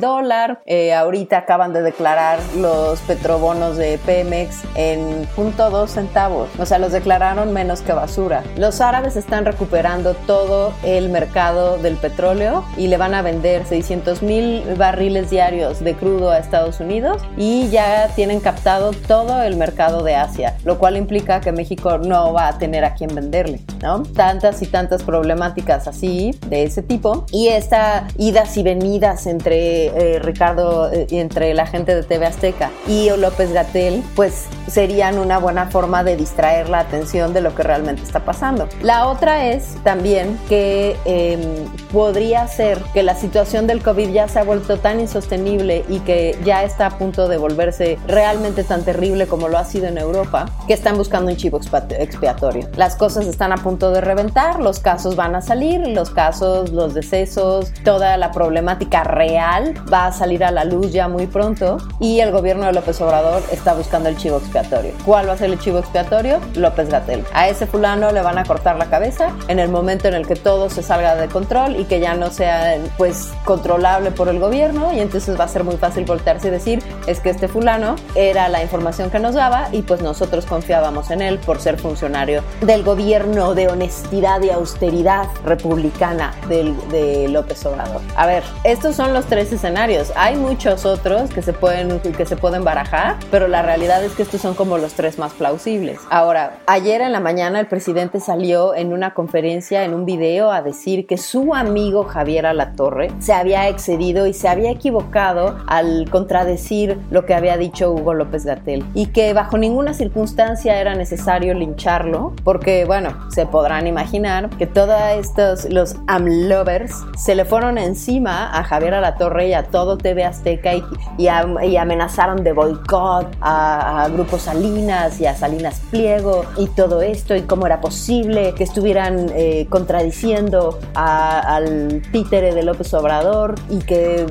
[0.00, 6.78] dólar, eh, ahorita acaban de declarar los petrobonos de Pemex en .2 centavos, o sea,
[6.78, 8.42] los declararon menos que basura.
[8.56, 13.66] Los árabes están recuperando todo el mercado mercado del petróleo y le van a vender
[13.66, 19.56] 600 mil barriles diarios de crudo a Estados Unidos y ya tienen captado todo el
[19.56, 23.60] mercado de Asia, lo cual implica que México no va a tener a quién venderle,
[23.82, 24.02] ¿no?
[24.02, 30.18] Tantas y tantas problemáticas así, de ese tipo, y esta idas y venidas entre eh,
[30.20, 35.38] Ricardo y eh, entre la gente de TV Azteca y López Gatel, pues serían una
[35.38, 38.68] buena forma de distraer la atención de lo que realmente está pasando.
[38.82, 44.38] La otra es también que Em, podría ser que la situación del COVID ya se
[44.38, 49.26] ha vuelto tan insostenible y que ya está a punto de volverse realmente tan terrible
[49.26, 52.68] como lo ha sido en Europa, que están buscando un chivo expiatorio.
[52.76, 56.94] Las cosas están a punto de reventar, los casos van a salir, los casos, los
[56.94, 62.20] decesos, toda la problemática real va a salir a la luz ya muy pronto y
[62.20, 64.92] el gobierno de López Obrador está buscando el chivo expiatorio.
[65.04, 66.38] ¿Cuál va a ser el chivo expiatorio?
[66.54, 67.24] López Gatel.
[67.34, 70.36] A ese fulano le van a cortar la cabeza en el momento en el que
[70.36, 74.92] todo se salga de control y que ya no sea pues controlable por el gobierno
[74.92, 78.48] y entonces va a ser muy fácil voltearse y decir es que este fulano era
[78.48, 82.82] la información que nos daba y pues nosotros confiábamos en él por ser funcionario del
[82.82, 88.00] gobierno de honestidad y austeridad republicana del, de López Obrador.
[88.16, 90.12] A ver, estos son los tres escenarios.
[90.16, 94.22] Hay muchos otros que se pueden que se pueden barajar, pero la realidad es que
[94.22, 95.98] estos son como los tres más plausibles.
[96.10, 100.62] Ahora, ayer en la mañana el presidente salió en una conferencia en un video a
[100.62, 106.98] decir que su amigo Javier Alatorre se había excedido y se había equivocado al contradecir
[107.10, 112.34] lo que había dicho Hugo López Gatel y que bajo ninguna circunstancia era necesario lincharlo
[112.44, 118.64] porque, bueno, se podrán imaginar que todos estos, los AMLovers, se le fueron encima a
[118.64, 120.72] Javier Alatorre y a todo TV Azteca
[121.16, 121.28] y,
[121.76, 127.66] amenazaron de boicot a, Grupo Salinas y a Salinas Pliego y todo esto y cómo
[127.66, 134.26] era posible que estuvieran eh, contradiciendo al títere de López Obrador y que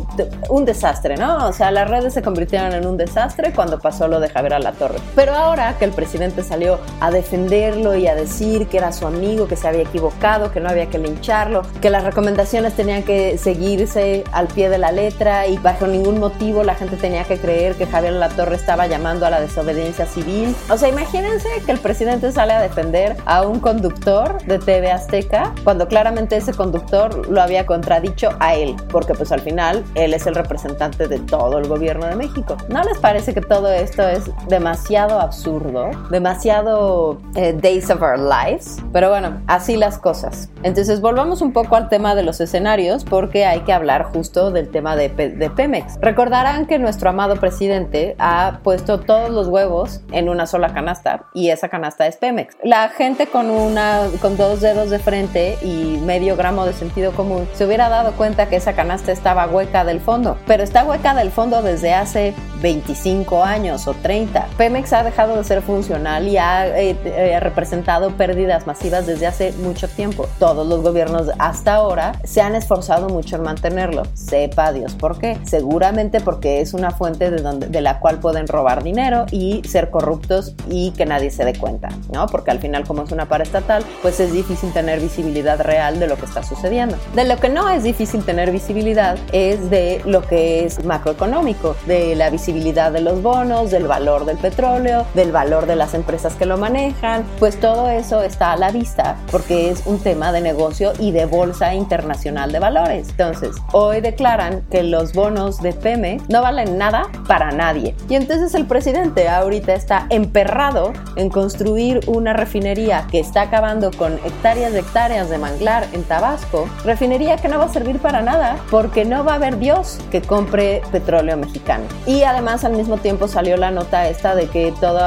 [0.49, 1.47] un desastre, ¿no?
[1.47, 4.99] O sea, las redes se convirtieron en un desastre cuando pasó lo de Javier Alatorre.
[5.15, 9.47] Pero ahora que el presidente salió a defenderlo y a decir que era su amigo,
[9.47, 14.23] que se había equivocado, que no había que lincharlo, que las recomendaciones tenían que seguirse
[14.31, 17.85] al pie de la letra y bajo ningún motivo la gente tenía que creer que
[17.85, 20.55] Javier Latorre estaba llamando a la desobediencia civil.
[20.69, 25.53] O sea, imagínense que el presidente sale a defender a un conductor de TV Azteca
[25.63, 30.25] cuando claramente ese conductor lo había contradicho a él, porque pues al final él es
[30.27, 32.57] el representante de todo el gobierno de México.
[32.69, 35.91] ¿No les parece que todo esto es demasiado absurdo?
[36.09, 38.77] Demasiado eh, Days of Our Lives.
[38.91, 40.49] Pero bueno, así las cosas.
[40.63, 44.69] Entonces volvamos un poco al tema de los escenarios porque hay que hablar justo del
[44.69, 45.97] tema de, de Pemex.
[46.01, 51.49] Recordarán que nuestro amado presidente ha puesto todos los huevos en una sola canasta y
[51.49, 52.57] esa canasta es Pemex.
[52.63, 57.47] La gente con, una, con dos dedos de frente y medio gramo de sentido común
[57.53, 61.31] se hubiera dado cuenta que esa canasta estaba hueca del fondo, pero está hueca del
[61.31, 64.47] fondo desde hace 25 años o 30.
[64.57, 69.53] Pemex ha dejado de ser funcional y ha eh, eh, representado pérdidas masivas desde hace
[69.53, 70.27] mucho tiempo.
[70.39, 74.03] Todos los gobiernos hasta ahora se han esforzado mucho en mantenerlo.
[74.13, 75.37] Sepa Dios por qué.
[75.43, 79.89] Seguramente porque es una fuente de, donde, de la cual pueden robar dinero y ser
[79.89, 82.27] corruptos y que nadie se dé cuenta, ¿no?
[82.27, 86.17] Porque al final como es una paraestatal, pues es difícil tener visibilidad real de lo
[86.17, 86.97] que está sucediendo.
[87.15, 92.15] De lo que no es difícil tener visibilidad es de lo que es macroeconómico, de
[92.15, 96.45] la visibilidad de los bonos, del valor del petróleo, del valor de las empresas que
[96.45, 100.93] lo manejan, pues todo eso está a la vista porque es un tema de negocio
[100.99, 103.09] y de bolsa internacional de valores.
[103.09, 107.95] Entonces, hoy declaran que los bonos de Pemex no valen nada para nadie.
[108.09, 114.13] Y entonces el presidente ahorita está emperrado en construir una refinería que está acabando con
[114.25, 118.57] hectáreas de hectáreas de manglar en Tabasco, refinería que no va a servir para nada
[118.69, 121.85] porque no va a haber Dios que compre petróleo mexicano.
[122.05, 124.99] Y además al mismo tiempo salió la nota esta de que todo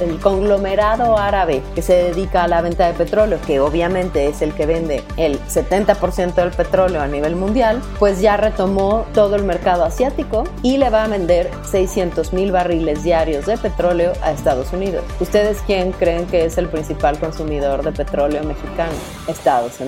[0.00, 4.52] el conglomerado árabe que se dedica a la venta de petróleo, que obviamente es el
[4.54, 9.84] que vende el 70% del petróleo a nivel mundial, pues ya retomó todo el mercado
[9.84, 15.04] asiático y le va a vender 600 mil barriles diarios de petróleo a Estados Unidos.
[15.20, 18.92] ¿Ustedes quién creen que es el principal consumidor de petróleo mexicano?
[19.28, 19.79] Estados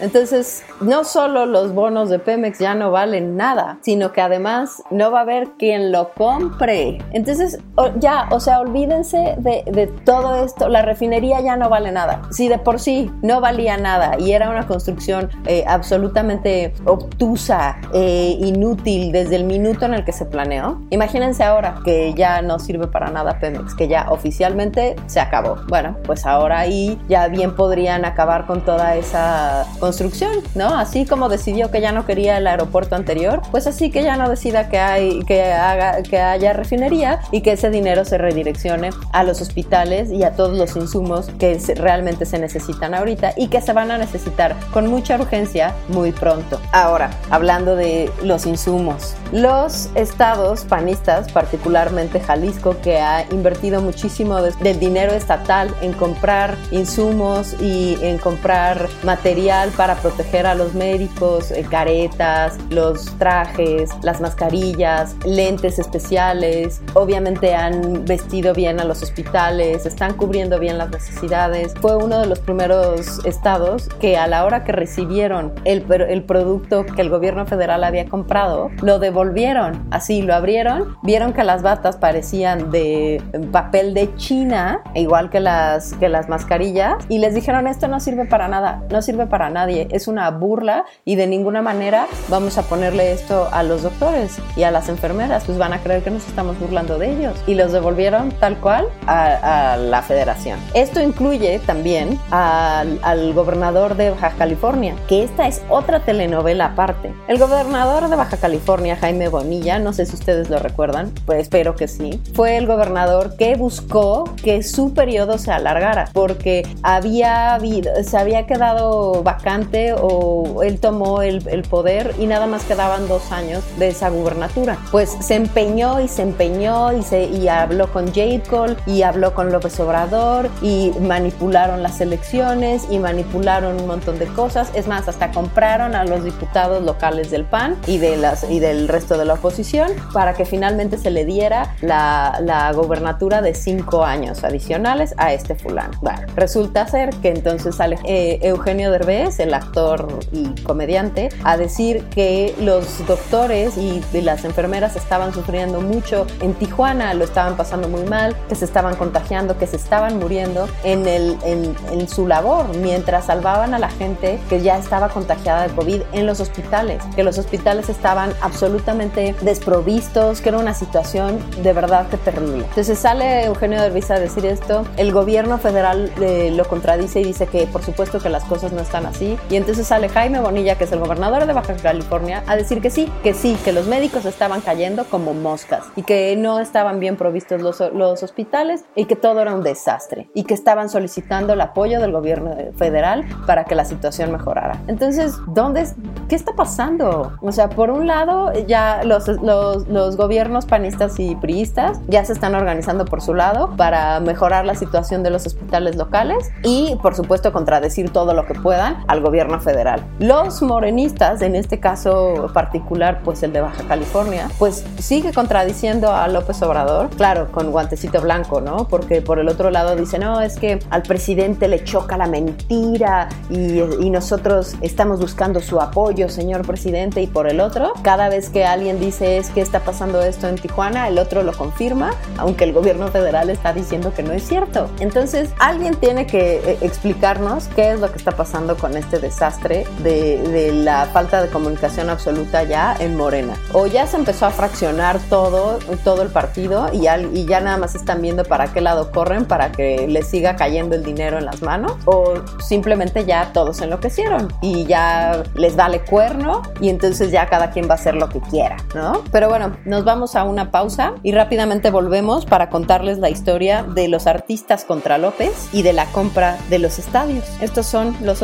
[0.00, 5.10] Entonces, no solo los bonos de Pemex ya no valen nada, sino que además no
[5.10, 6.98] va a haber quien lo compre.
[7.12, 7.58] Entonces,
[7.98, 10.68] ya, o sea, olvídense de, todo esto.
[10.68, 12.22] La refinería ya no vale nada.
[12.30, 18.36] Si de por sí no valía nada y era una construcción eh, absolutamente obtusa, e
[18.40, 22.86] inútil desde el minuto en el que se planeó, imagínense ahora que ya no sirve
[22.86, 25.56] para nada Pemex, que ya oficialmente se acabó.
[25.68, 29.33] Bueno, pues ahora ahí ya bien podrían acabar con toda esa
[29.80, 30.76] construcción, ¿no?
[30.76, 34.28] Así como decidió que ya no quería el aeropuerto anterior, pues así que ya no
[34.28, 39.24] decida que hay que haga que haya refinería y que ese dinero se redireccione a
[39.24, 43.72] los hospitales y a todos los insumos que realmente se necesitan ahorita y que se
[43.72, 46.60] van a necesitar con mucha urgencia muy pronto.
[46.72, 54.78] Ahora, hablando de los insumos, los estados panistas, particularmente Jalisco, que ha invertido muchísimo del
[54.78, 58.88] dinero estatal en comprar insumos y en comprar
[59.24, 67.54] material para proteger a los médicos, eh, caretas, los trajes, las mascarillas, lentes especiales, obviamente
[67.54, 71.72] han vestido bien a los hospitales, están cubriendo bien las necesidades.
[71.80, 76.84] Fue uno de los primeros estados que a la hora que recibieron el, el producto
[76.84, 79.86] que el gobierno federal había comprado, lo devolvieron.
[79.90, 85.94] Así lo abrieron, vieron que las batas parecían de papel de China, igual que las,
[85.94, 89.88] que las mascarillas, y les dijeron esto no sirve para nada, no sirve para nadie,
[89.90, 94.64] es una burla y de ninguna manera vamos a ponerle esto a los doctores y
[94.64, 97.36] a las enfermeras, pues van a creer que nos estamos burlando de ellos.
[97.46, 100.58] Y los devolvieron tal cual a, la federación.
[100.74, 107.12] Esto incluye también al, al gobernador de Baja California, que esta es otra telenovela aparte.
[107.28, 111.74] El gobernador de Baja California, Jaime Bonilla, no sé si ustedes lo recuerdan, pues espero
[111.76, 117.92] que sí, fue el gobernador que buscó que su periodo se alargara porque había habido,
[118.02, 123.62] se había quedado vacante o él tomó el, poder y nada más quedaban dos años
[123.78, 124.78] de esa gubernatura.
[124.90, 128.42] Pues se empeñó y se empeñó y, se, habló con J.
[128.48, 134.26] Cole y habló con López Obrador y manipularon las elecciones y manipularon un montón de
[134.26, 134.70] cosas.
[134.74, 139.34] Es más, hasta compraron a los diputados locales del PAN y, del resto de la
[139.34, 145.32] oposición para que finalmente se le diera la, la gobernatura de cinco años adicionales a
[145.32, 145.98] este fulano.
[146.00, 147.74] Bueno, resulta ser que entonces
[148.04, 154.96] eh, Eugenio Derbez, el actor y comediante, a decir que los doctores y, las enfermeras
[154.96, 159.66] estaban sufriendo mucho en Tijuana, lo estaban pasando muy mal, que se estaban contagiando, que
[159.66, 164.62] se estaban muriendo en, el, en, en su labor mientras salvaban a la gente que
[164.62, 170.48] ya estaba contagiada de COVID en los hospitales, que los hospitales estaban absolutamente desprovistos, que
[170.50, 172.64] era una situación de verdad que terrible.
[172.68, 177.46] Entonces sale Eugenio Derbez a decir esto, el gobierno federal eh, lo contradice y dice
[177.46, 180.84] que por supuesto que las cosas no están así, y entonces sale Jaime Bonilla, que
[180.84, 184.24] es el gobernador de Baja California, a decir que sí, que sí, que los médicos
[184.24, 189.16] estaban cayendo como moscas y que no estaban bien provistos los, los hospitales y que
[189.16, 193.74] todo era un desastre y que estaban solicitando el apoyo del gobierno federal para que
[193.74, 194.80] la situación mejorara.
[194.86, 195.86] Entonces, ¿dónde,
[196.28, 197.32] qué está pasando?
[197.40, 202.32] O sea, por un lado, ya los, los, los gobiernos panistas y priistas ya se
[202.32, 207.14] están organizando por su lado para mejorar la situación de los hospitales locales y, por
[207.14, 210.02] supuesto, contradecir todo lo que puedan al gobierno federal.
[210.18, 216.26] Los morenistas, en este caso particular, pues el de Baja California, pues sigue contradiciendo a
[216.28, 218.88] López Obrador, claro, con guantecito blanco, ¿no?
[218.88, 223.28] Porque por el otro lado dice, no, es que al presidente le choca la mentira
[223.50, 228.48] y, y nosotros estamos buscando su apoyo, señor presidente, y por el otro, cada vez
[228.48, 232.64] que alguien dice es que está pasando esto en Tijuana, el otro lo confirma, aunque
[232.64, 234.88] el gobierno federal está diciendo que no es cierto.
[235.00, 239.84] Entonces, alguien tiene que eh, explicarnos qué es lo que está pasando con este desastre
[240.04, 243.54] de, de la falta de comunicación absoluta ya en Morena.
[243.72, 247.78] O ya se empezó a fraccionar todo, todo el partido y, al, y ya nada
[247.78, 251.46] más están viendo para qué lado corren para que les siga cayendo el dinero en
[251.46, 257.48] las manos, o simplemente ya todos enloquecieron y ya les vale cuerno y entonces ya
[257.48, 259.24] cada quien va a hacer lo que quiera, ¿no?
[259.32, 264.06] Pero bueno, nos vamos a una pausa y rápidamente volvemos para contarles la historia de
[264.06, 267.44] los artistas contra López y de la compra de los estadios.
[267.60, 268.43] Estos son los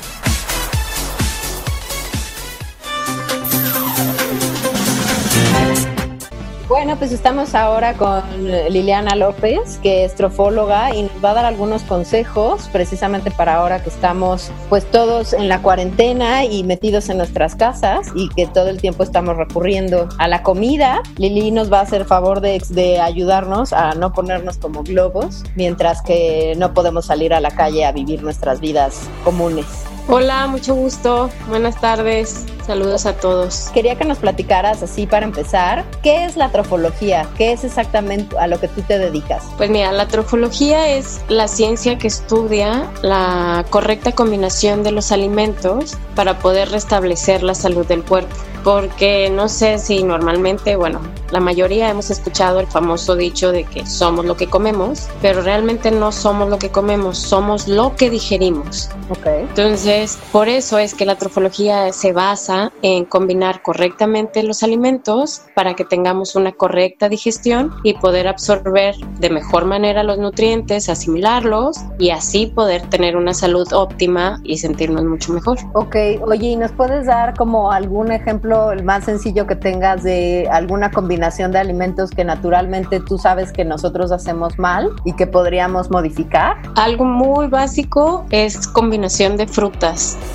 [6.81, 11.45] Bueno, pues estamos ahora con Liliana López, que es trofóloga y nos va a dar
[11.45, 17.17] algunos consejos precisamente para ahora que estamos pues todos en la cuarentena y metidos en
[17.17, 21.03] nuestras casas y que todo el tiempo estamos recurriendo a la comida.
[21.17, 26.01] Lili nos va a hacer favor de, de ayudarnos a no ponernos como globos mientras
[26.01, 29.67] que no podemos salir a la calle a vivir nuestras vidas comunes.
[30.13, 31.29] Hola, mucho gusto.
[31.47, 32.45] Buenas tardes.
[32.67, 33.69] Saludos a todos.
[33.73, 37.29] Quería que nos platicaras así para empezar, ¿qué es la trofología?
[37.37, 39.43] ¿Qué es exactamente a lo que tú te dedicas?
[39.55, 45.97] Pues mira, la trofología es la ciencia que estudia la correcta combinación de los alimentos
[46.13, 48.35] para poder restablecer la salud del cuerpo.
[48.63, 51.01] Porque no sé si normalmente, bueno,
[51.31, 55.89] la mayoría hemos escuchado el famoso dicho de que somos lo que comemos, pero realmente
[55.89, 58.89] no somos lo que comemos, somos lo que digerimos.
[59.09, 59.41] Okay.
[59.41, 60.00] Entonces,
[60.31, 65.85] por eso es que la trofología se basa en combinar correctamente los alimentos para que
[65.85, 72.47] tengamos una correcta digestión y poder absorber de mejor manera los nutrientes, asimilarlos y así
[72.47, 75.59] poder tener una salud óptima y sentirnos mucho mejor.
[75.73, 75.95] Ok,
[76.25, 80.89] oye, ¿y nos puedes dar como algún ejemplo, el más sencillo que tengas de alguna
[80.89, 86.57] combinación de alimentos que naturalmente tú sabes que nosotros hacemos mal y que podríamos modificar?
[86.75, 89.80] Algo muy básico es combinación de frutas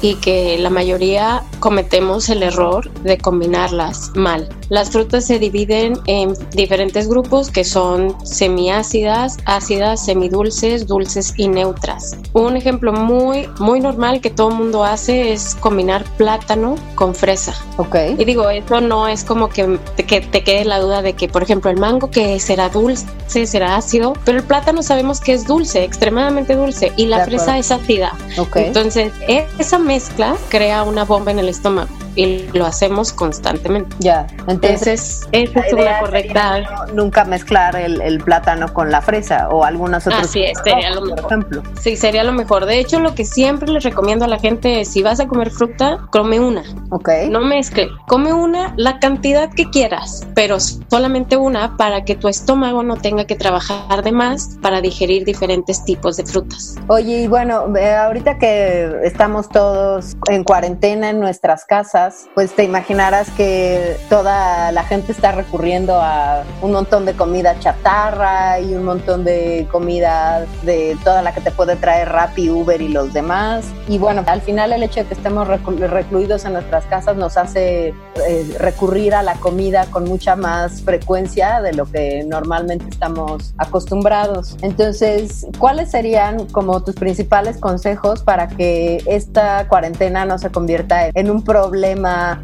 [0.03, 4.49] y que la mayoría cometemos el error de combinarlas mal.
[4.69, 12.17] Las frutas se dividen en diferentes grupos que son semiácidas, ácidas, semidulces, dulces y neutras.
[12.33, 17.55] Un ejemplo muy muy normal que todo el mundo hace es combinar plátano con fresa.
[17.77, 17.97] Ok.
[18.19, 21.29] Y digo, eso no es como que te, que te quede la duda de que,
[21.29, 25.47] por ejemplo, el mango que será dulce, será ácido, pero el plátano sabemos que es
[25.47, 28.17] dulce, extremadamente dulce, y la fresa es ácida.
[28.37, 28.67] Okay.
[28.67, 29.13] Entonces,
[29.59, 33.95] esa mezcla crea una bomba en el estómago y lo hacemos constantemente.
[34.01, 36.61] Ya, entonces, esa es una correcta.
[36.61, 40.91] No, nunca mezclar el, el, plátano con la fresa o algunas otras Así es, sería
[40.91, 41.23] lo mejor.
[41.23, 41.63] Por ejemplo.
[41.81, 42.67] Sí, sería lo mejor.
[42.67, 45.51] De hecho, lo que siempre les recomiendo a la gente es: si vas a comer
[45.51, 46.65] fruta, come una.
[46.91, 47.09] Ok.
[47.31, 47.89] No mezcle.
[48.09, 53.27] Come una, la cantidad que quieras, pero solamente una para que tu estómago no tenga
[53.27, 56.77] que trabajar de más para digerir diferentes tipos de frutas.
[56.89, 57.67] Oye, y bueno,
[58.05, 64.85] ahorita que estamos todos en cuarentena en nuestras casas, pues te imaginarás que toda la
[64.85, 70.97] gente está recurriendo a un montón de comida chatarra y un montón de comida de
[71.05, 73.67] toda la que te puede traer Rappi, Uber y los demás.
[73.89, 77.89] Y bueno, al final el hecho de que estemos recluidos en nuestras casas nos hace
[77.89, 84.57] eh, recurrir a la comida con mucha más frecuencia de lo que normalmente estamos acostumbrados.
[84.63, 91.31] Entonces, ¿cuáles serían como tus principales consejos para que esta cuarentena no se convierta en
[91.31, 91.96] un problema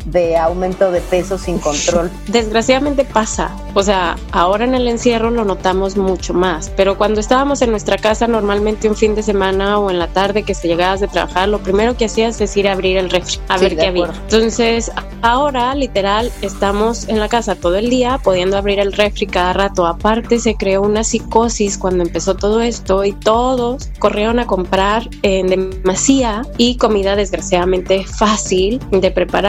[0.06, 2.10] de aumento de peso sin control.
[2.28, 7.62] Desgraciadamente pasa, o sea, ahora en el encierro lo notamos mucho más, pero cuando estábamos
[7.62, 11.00] en nuestra casa normalmente un fin de semana o en la tarde que se llegabas
[11.00, 13.76] de trabajar, lo primero que hacías es ir a abrir el refri, a sí, ver
[13.76, 14.06] qué había.
[14.06, 14.90] Entonces,
[15.22, 19.86] ahora literal estamos en la casa todo el día pudiendo abrir el refri cada rato.
[19.86, 25.46] Aparte se creó una psicosis cuando empezó todo esto y todos corrieron a comprar en
[25.46, 29.41] demasía y comida desgraciadamente fácil de preparar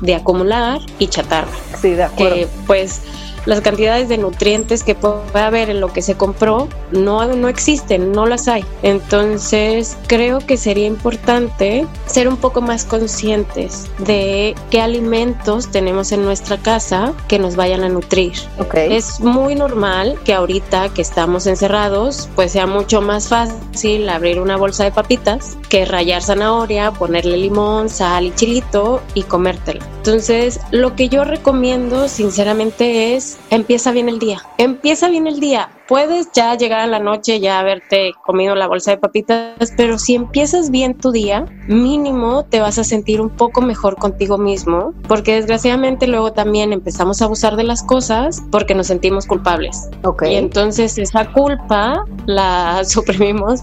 [0.00, 1.48] de acumular y chatarra.
[1.80, 2.34] Sí, de acuerdo.
[2.34, 3.02] Que pues
[3.46, 8.12] las cantidades de nutrientes que puede haber en lo que se compró no, no existen,
[8.12, 8.64] no las hay.
[8.82, 16.24] Entonces creo que sería importante ser un poco más conscientes de qué alimentos tenemos en
[16.24, 18.32] nuestra casa que nos vayan a nutrir.
[18.58, 18.94] Okay.
[18.94, 24.56] Es muy normal que ahorita que estamos encerrados, pues sea mucho más fácil abrir una
[24.56, 29.84] bolsa de papitas que rayar zanahoria, ponerle limón, sal y chilito y comértela.
[29.98, 34.42] Entonces, lo que yo recomiendo sinceramente es empieza bien el día.
[34.58, 35.70] Empieza bien el día.
[35.88, 40.14] Puedes ya llegar a la noche ya haberte comido la bolsa de papitas, pero si
[40.14, 45.34] empiezas bien tu día, mínimo te vas a sentir un poco mejor contigo mismo, porque
[45.34, 49.88] desgraciadamente luego también empezamos a abusar de las cosas porque nos sentimos culpables.
[50.02, 50.32] Okay.
[50.32, 53.60] Y entonces esa culpa la suprimimos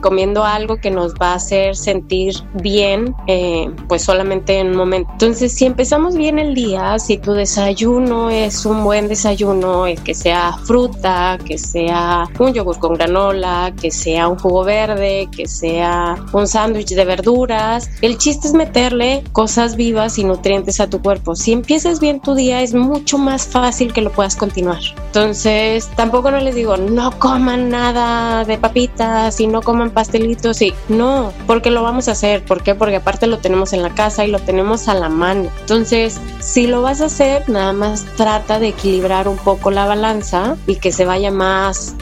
[0.00, 5.10] comiendo algo que nos va a hacer sentir bien, eh, pues solamente en un momento.
[5.12, 10.56] Entonces, si empezamos bien el día, si tu desayuno es un buen desayuno, que sea
[10.64, 16.46] fruta, que sea un yogur con granola, que sea un jugo verde, que sea un
[16.46, 17.90] sándwich de verduras.
[18.00, 21.34] El chiste es meterle cosas vivas y nutrientes a tu cuerpo.
[21.34, 24.80] Si empiezas bien tu día es mucho más fácil que lo puedas continuar.
[25.06, 30.74] Entonces, tampoco no les digo, no coman nada de papitas y no coman pastelitos y
[30.88, 32.44] no, porque lo vamos a hacer.
[32.44, 32.74] ¿Por qué?
[32.74, 35.50] Porque aparte lo tenemos en la casa y lo tenemos a la mano.
[35.60, 40.56] Entonces, si lo vas a hacer, nada más trata de equilibrar un poco la balanza
[40.66, 41.53] y que se vaya más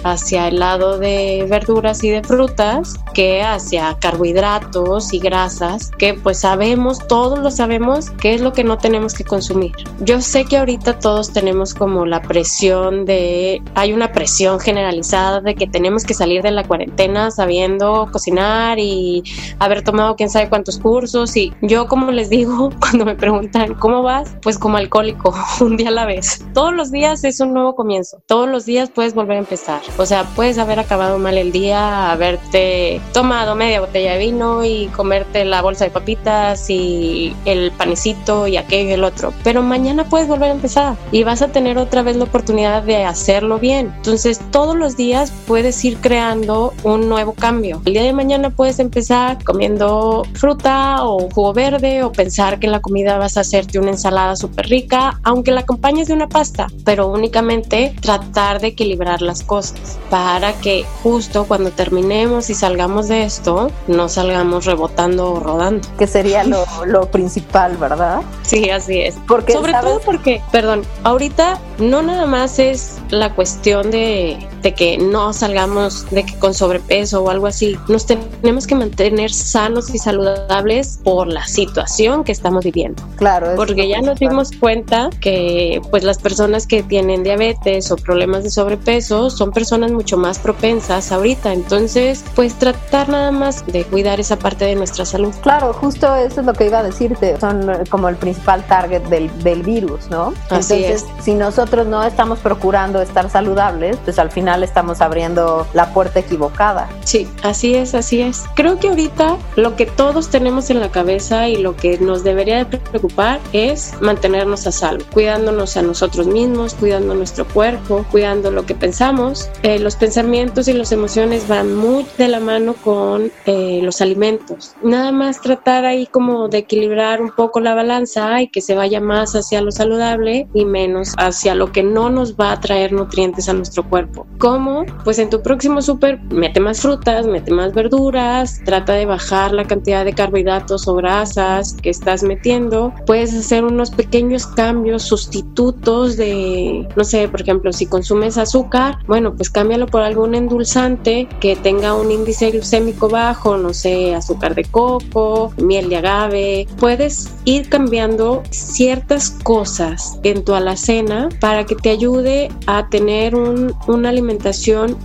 [0.05, 6.41] hacia el lado de verduras y de frutas que hacia carbohidratos y grasas, que pues
[6.41, 9.73] sabemos, todos lo sabemos, que es lo que no tenemos que consumir.
[10.01, 15.55] Yo sé que ahorita todos tenemos como la presión de, hay una presión generalizada de
[15.55, 19.23] que tenemos que salir de la cuarentena sabiendo cocinar y
[19.59, 24.03] haber tomado quién sabe cuántos cursos y yo como les digo cuando me preguntan cómo
[24.03, 26.45] vas, pues como alcohólico, un día a la vez.
[26.55, 29.83] Todos los días es un nuevo comienzo, todos los días puedes volver a empezar.
[29.99, 34.87] O sea, puedes haber acabado mal el día, haberte tomado media botella de vino y
[34.89, 40.05] comerte la bolsa de papitas y el panecito y aquello y el otro, pero mañana
[40.05, 43.93] puedes volver a empezar y vas a tener otra vez la oportunidad de hacerlo bien.
[43.97, 47.83] Entonces, todos los días puedes ir creando un nuevo cambio.
[47.85, 52.73] El día de mañana puedes empezar comiendo fruta o jugo verde o pensar que en
[52.73, 56.69] la comida vas a hacerte una ensalada súper rica, aunque la acompañes de una pasta,
[56.85, 63.25] pero únicamente tratar de equilibrar las cosas para que justo cuando terminemos y salgamos de
[63.25, 65.89] esto, no salgamos rebotando o rodando.
[65.99, 68.21] Que sería lo, lo principal, ¿verdad?
[68.43, 69.17] Sí, así es.
[69.27, 74.99] Porque, Sobre todo porque, perdón, ahorita no nada más es la cuestión de, de que
[74.99, 77.77] no salgamos de que con sobrepeso o algo así.
[77.89, 83.03] Nos tenemos que mantener sanos y saludables por la situación que estamos viviendo.
[83.17, 83.53] Claro.
[83.57, 88.51] Porque ya nos dimos cuenta que pues las personas que tienen diabetes o problemas de
[88.51, 91.53] sobrepeso son personas mucho más propensas ahorita.
[91.53, 95.35] Entonces, pues tratar nada más de cuidar esa parte de nuestra salud.
[95.43, 97.39] Claro, justo eso es lo que iba a decirte.
[97.41, 100.29] Son como el principal target del, del virus, ¿no?
[100.51, 101.25] Así Entonces, es.
[101.25, 106.89] si nosotros no estamos procurando estar saludables, pues al final estamos abriendo la puerta equivocada.
[107.05, 108.45] Sí, así es, así es.
[108.55, 112.65] Creo que ahorita lo que todos tenemos en la cabeza y lo que nos debería
[112.65, 118.67] de preocupar es mantenernos a salvo, cuidándonos a nosotros mismos, cuidando nuestro cuerpo, cuidando lo
[118.67, 119.49] que pensamos.
[119.63, 124.75] Eh, los pensamientos y las emociones van muy de la mano con eh, los alimentos.
[124.83, 129.01] Nada más tratar ahí como de equilibrar un poco la balanza y que se vaya
[129.01, 133.49] más hacia lo saludable y menos hacia lo que no nos va a traer nutrientes
[133.49, 134.27] a nuestro cuerpo.
[134.43, 134.85] ¿Cómo?
[135.05, 139.65] Pues en tu próximo súper mete más frutas, mete más verduras, trata de bajar la
[139.65, 142.93] cantidad de carbohidratos o grasas que estás metiendo.
[143.07, 149.33] Puedes hacer unos pequeños cambios, sustitutos de, no sé, por ejemplo, si consumes azúcar, bueno,
[149.33, 154.65] pues cámbialo por algún endulzante que tenga un índice glucémico bajo, no sé, azúcar de
[154.65, 156.67] coco, miel de agave.
[156.81, 163.73] Puedes ir cambiando ciertas cosas en tu alacena para que te ayude a tener un,
[163.87, 164.11] una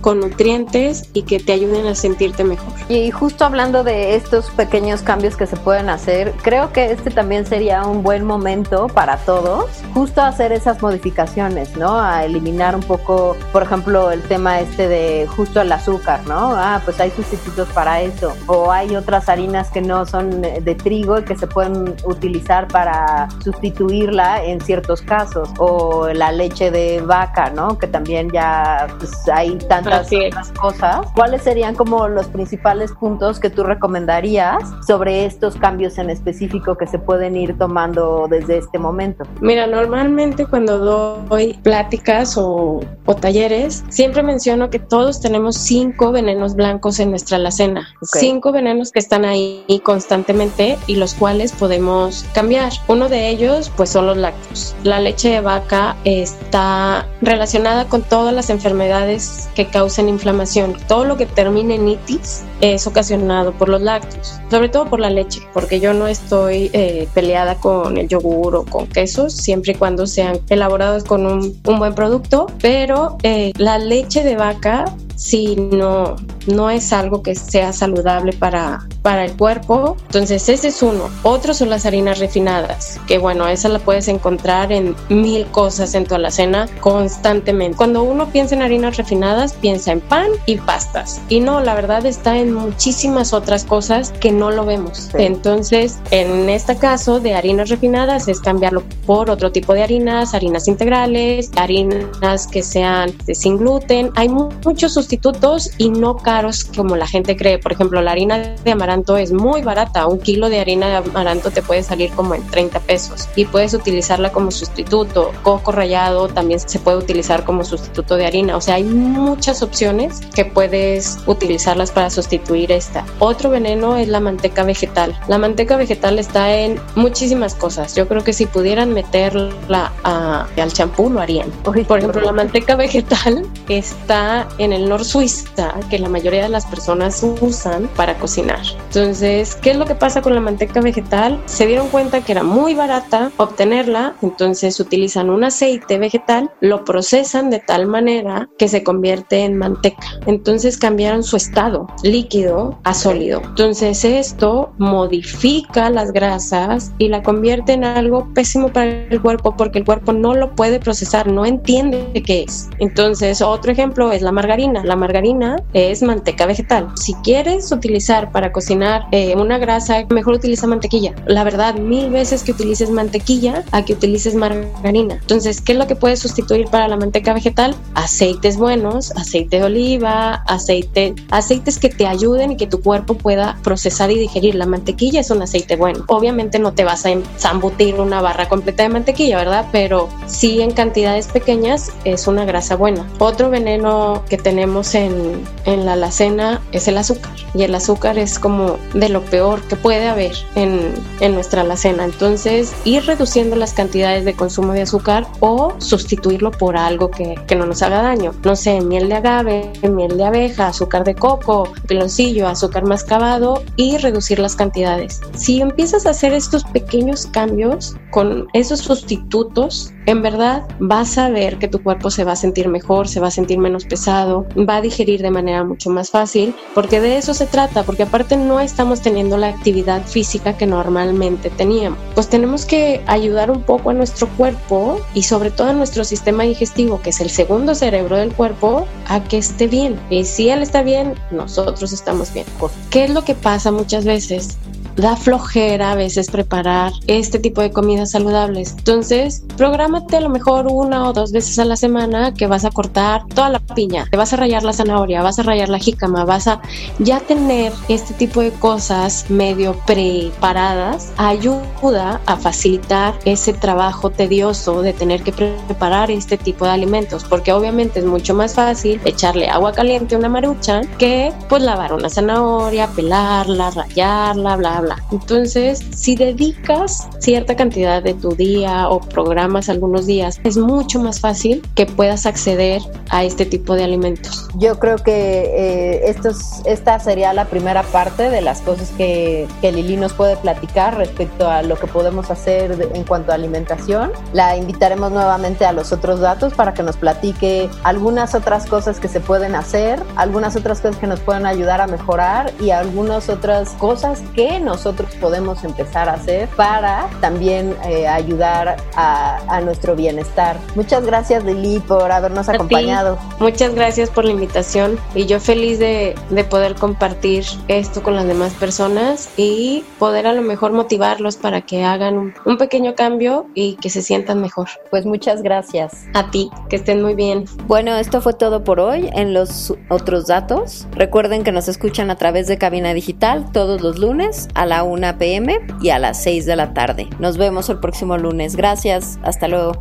[0.00, 2.72] con nutrientes y que te ayuden a sentirte mejor.
[2.88, 7.46] Y justo hablando de estos pequeños cambios que se pueden hacer, creo que este también
[7.46, 11.98] sería un buen momento para todos, justo hacer esas modificaciones, ¿no?
[12.00, 16.52] A eliminar un poco, por ejemplo, el tema este de justo el azúcar, ¿no?
[16.54, 18.34] Ah, pues hay sustitutos para eso.
[18.46, 23.28] O hay otras harinas que no son de trigo y que se pueden utilizar para
[23.42, 25.48] sustituirla en ciertos casos.
[25.58, 27.78] O la leche de vaca, ¿no?
[27.78, 31.06] Que también ya pues, hay tantas otras cosas.
[31.14, 36.86] ¿Cuáles serían como los principales puntos que tú recomendarías sobre estos cambios en específico que
[36.86, 39.24] se pueden ir tomando desde este momento?
[39.40, 46.54] Mira, normalmente cuando doy pláticas o, o talleres, siempre menciono que todos tenemos cinco venenos
[46.54, 47.88] blancos en nuestra alacena.
[48.02, 52.72] Cinco venenos que están ahí constantemente y los cuales podemos cambiar.
[52.88, 54.74] Uno de ellos, pues son los lácteos.
[54.82, 59.07] La leche de vaca está relacionada con todas las enfermedades
[59.54, 60.76] que causan inflamación.
[60.86, 65.10] Todo lo que termine en itis es ocasionado por los lácteos, sobre todo por la
[65.10, 69.74] leche, porque yo no estoy eh, peleada con el yogur o con quesos, siempre y
[69.76, 74.86] cuando sean elaborados con un, buen producto, pero eh, la leche de vaca
[75.18, 76.14] si no,
[76.46, 79.96] no es algo que sea saludable para, para el cuerpo.
[80.06, 81.10] Entonces ese es uno.
[81.24, 86.06] Otros son las harinas refinadas, que bueno, esa la puedes encontrar en mil cosas en
[86.06, 87.76] tu alacena constantemente.
[87.76, 91.20] Cuando uno piensa en harinas refinadas, piensa en pan y pastas.
[91.28, 95.10] Y no, la verdad está en muchísimas otras cosas que no lo vemos.
[95.14, 100.68] Entonces, en este caso de harinas refinadas es cambiarlo por otro tipo de harinas, harinas
[100.68, 104.12] integrales, harinas que sean de sin gluten.
[104.14, 107.58] Hay mu- muchos sustitutos y no caros como la gente cree.
[107.58, 110.06] Por ejemplo, la harina de amaranto es muy barata.
[110.06, 113.72] Un kilo de harina de amaranto te puede salir como en 30 pesos y puedes
[113.72, 115.32] utilizarla como sustituto.
[115.42, 118.54] Coco rallado también se puede utilizar como sustituto de harina.
[118.58, 123.06] O sea, hay muchas opciones que puedes utilizarlas para sustituir esta.
[123.18, 125.18] Otro veneno es la manteca vegetal.
[125.26, 127.94] La manteca vegetal está en muchísimas cosas.
[127.96, 131.48] Yo creo que si pudieran meterla a- al champú lo harían.
[131.64, 137.24] Por ejemplo, la manteca vegetal está en el Suiza, que la mayoría de las personas
[137.40, 138.60] usan para cocinar.
[138.86, 141.40] Entonces, ¿qué es lo que pasa con la manteca vegetal?
[141.46, 147.50] Se dieron cuenta que era muy barata obtenerla, entonces utilizan un aceite vegetal, lo procesan
[147.50, 150.06] de tal manera que se convierte en manteca.
[150.26, 153.42] Entonces cambiaron su estado líquido a sólido.
[153.44, 159.78] Entonces esto modifica las grasas y la convierte en algo pésimo para el cuerpo porque
[159.78, 162.68] el cuerpo no lo puede procesar, no entiende qué es.
[162.78, 164.82] Entonces otro ejemplo es la margarina.
[164.88, 166.88] La margarina es manteca vegetal.
[166.96, 171.14] Si quieres utilizar para cocinar eh, una grasa, mejor utiliza mantequilla.
[171.26, 175.16] La verdad, mil veces que utilices mantequilla a que utilices margarina.
[175.20, 177.74] Entonces, ¿qué es lo que puedes sustituir para la manteca vegetal?
[177.92, 183.58] Aceites buenos, aceite de oliva, aceite, aceites que te ayuden y que tu cuerpo pueda
[183.62, 184.54] procesar y digerir.
[184.54, 186.04] La mantequilla es un aceite bueno.
[186.06, 189.66] Obviamente no te vas a zambutir una barra completa de mantequilla, ¿verdad?
[189.70, 193.06] Pero sí en cantidades pequeñas es una grasa buena.
[193.18, 197.32] Otro veneno que tenemos en, la alacena es el azúcar.
[197.54, 202.04] Y el azúcar es como de lo peor que puede haber en, en nuestra alacena.
[202.04, 207.56] Entonces, ir reduciendo las cantidades de consumo de azúcar o sustituirlo por algo que, que
[207.56, 208.32] no nos haga daño.
[208.44, 213.98] No sé, miel de agave, miel de abeja, azúcar de coco, piloncillo, azúcar mascabado y
[213.98, 215.20] reducir las cantidades.
[215.34, 221.58] Si empiezas a hacer estos pequeños cambios con esos sustitutos, en verdad vas a ver
[221.58, 224.76] que tu cuerpo se va a sentir mejor, se va a sentir menos pesado, va
[224.76, 228.58] a digerir de manera mucho más fácil, porque de eso se trata, porque aparte no
[228.58, 231.98] estamos teniendo la actividad física que normalmente teníamos.
[232.14, 236.44] Pues tenemos que ayudar un poco a nuestro cuerpo y sobre todo a nuestro sistema
[236.44, 240.00] digestivo, que es el segundo cerebro del cuerpo, a que esté bien.
[240.08, 242.46] Y si él está bien, nosotros estamos bien.
[242.88, 244.56] ¿Qué es lo que pasa muchas veces?
[244.98, 248.74] Da flojera a veces preparar este tipo de comidas saludables.
[248.78, 252.70] Entonces, prográmate a lo mejor una o dos veces a la semana que vas a
[252.70, 256.24] cortar toda la piña, te vas a rayar la zanahoria, vas a rayar la jícama,
[256.24, 256.60] vas a
[256.98, 264.92] ya tener este tipo de cosas medio preparadas ayuda a facilitar ese trabajo tedioso de
[264.92, 269.72] tener que preparar este tipo de alimentos, porque obviamente es mucho más fácil echarle agua
[269.72, 276.16] caliente a una marucha que pues lavar una zanahoria, pelarla, rayarla, bla bla entonces, si
[276.16, 281.86] dedicas cierta cantidad de tu día o programas algunos días, es mucho más fácil que
[281.86, 284.48] puedas acceder a este tipo de alimentos.
[284.56, 286.16] Yo creo que eh,
[286.64, 291.48] esta sería la primera parte de las cosas que, que Lili nos puede platicar respecto
[291.48, 294.12] a lo que podemos hacer en cuanto a alimentación.
[294.32, 299.08] La invitaremos nuevamente a los otros datos para que nos platique algunas otras cosas que
[299.08, 303.70] se pueden hacer, algunas otras cosas que nos pueden ayudar a mejorar y algunas otras
[303.78, 310.56] cosas que nosotros podemos empezar a hacer para también eh, ayudar a, nuestro bienestar.
[310.76, 313.18] Muchas gracias Lili por habernos acompañado.
[313.40, 318.26] Muchas gracias por la invitación y yo feliz de, de poder compartir esto con las
[318.26, 323.46] demás personas y poder a lo mejor motivarlos para que hagan un, un pequeño cambio
[323.54, 324.68] y que se sientan mejor.
[324.90, 326.06] Pues muchas gracias.
[326.14, 327.46] A ti, que estén muy bien.
[327.66, 330.86] Bueno, esto fue todo por hoy en los otros datos.
[330.92, 335.18] Recuerden que nos escuchan a través de Cabina Digital todos los lunes a la 1
[335.18, 337.08] pm y a las 6 de la tarde.
[337.20, 338.56] Nos vemos el próximo lunes.
[338.56, 339.80] Gracias, hasta luego.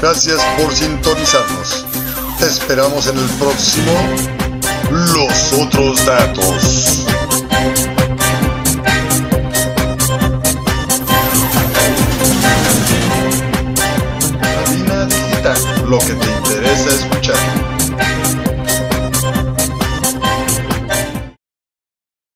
[0.00, 1.86] Gracias por sintonizarnos.
[2.38, 3.92] Te esperamos en el próximo
[4.90, 7.04] Los otros datos.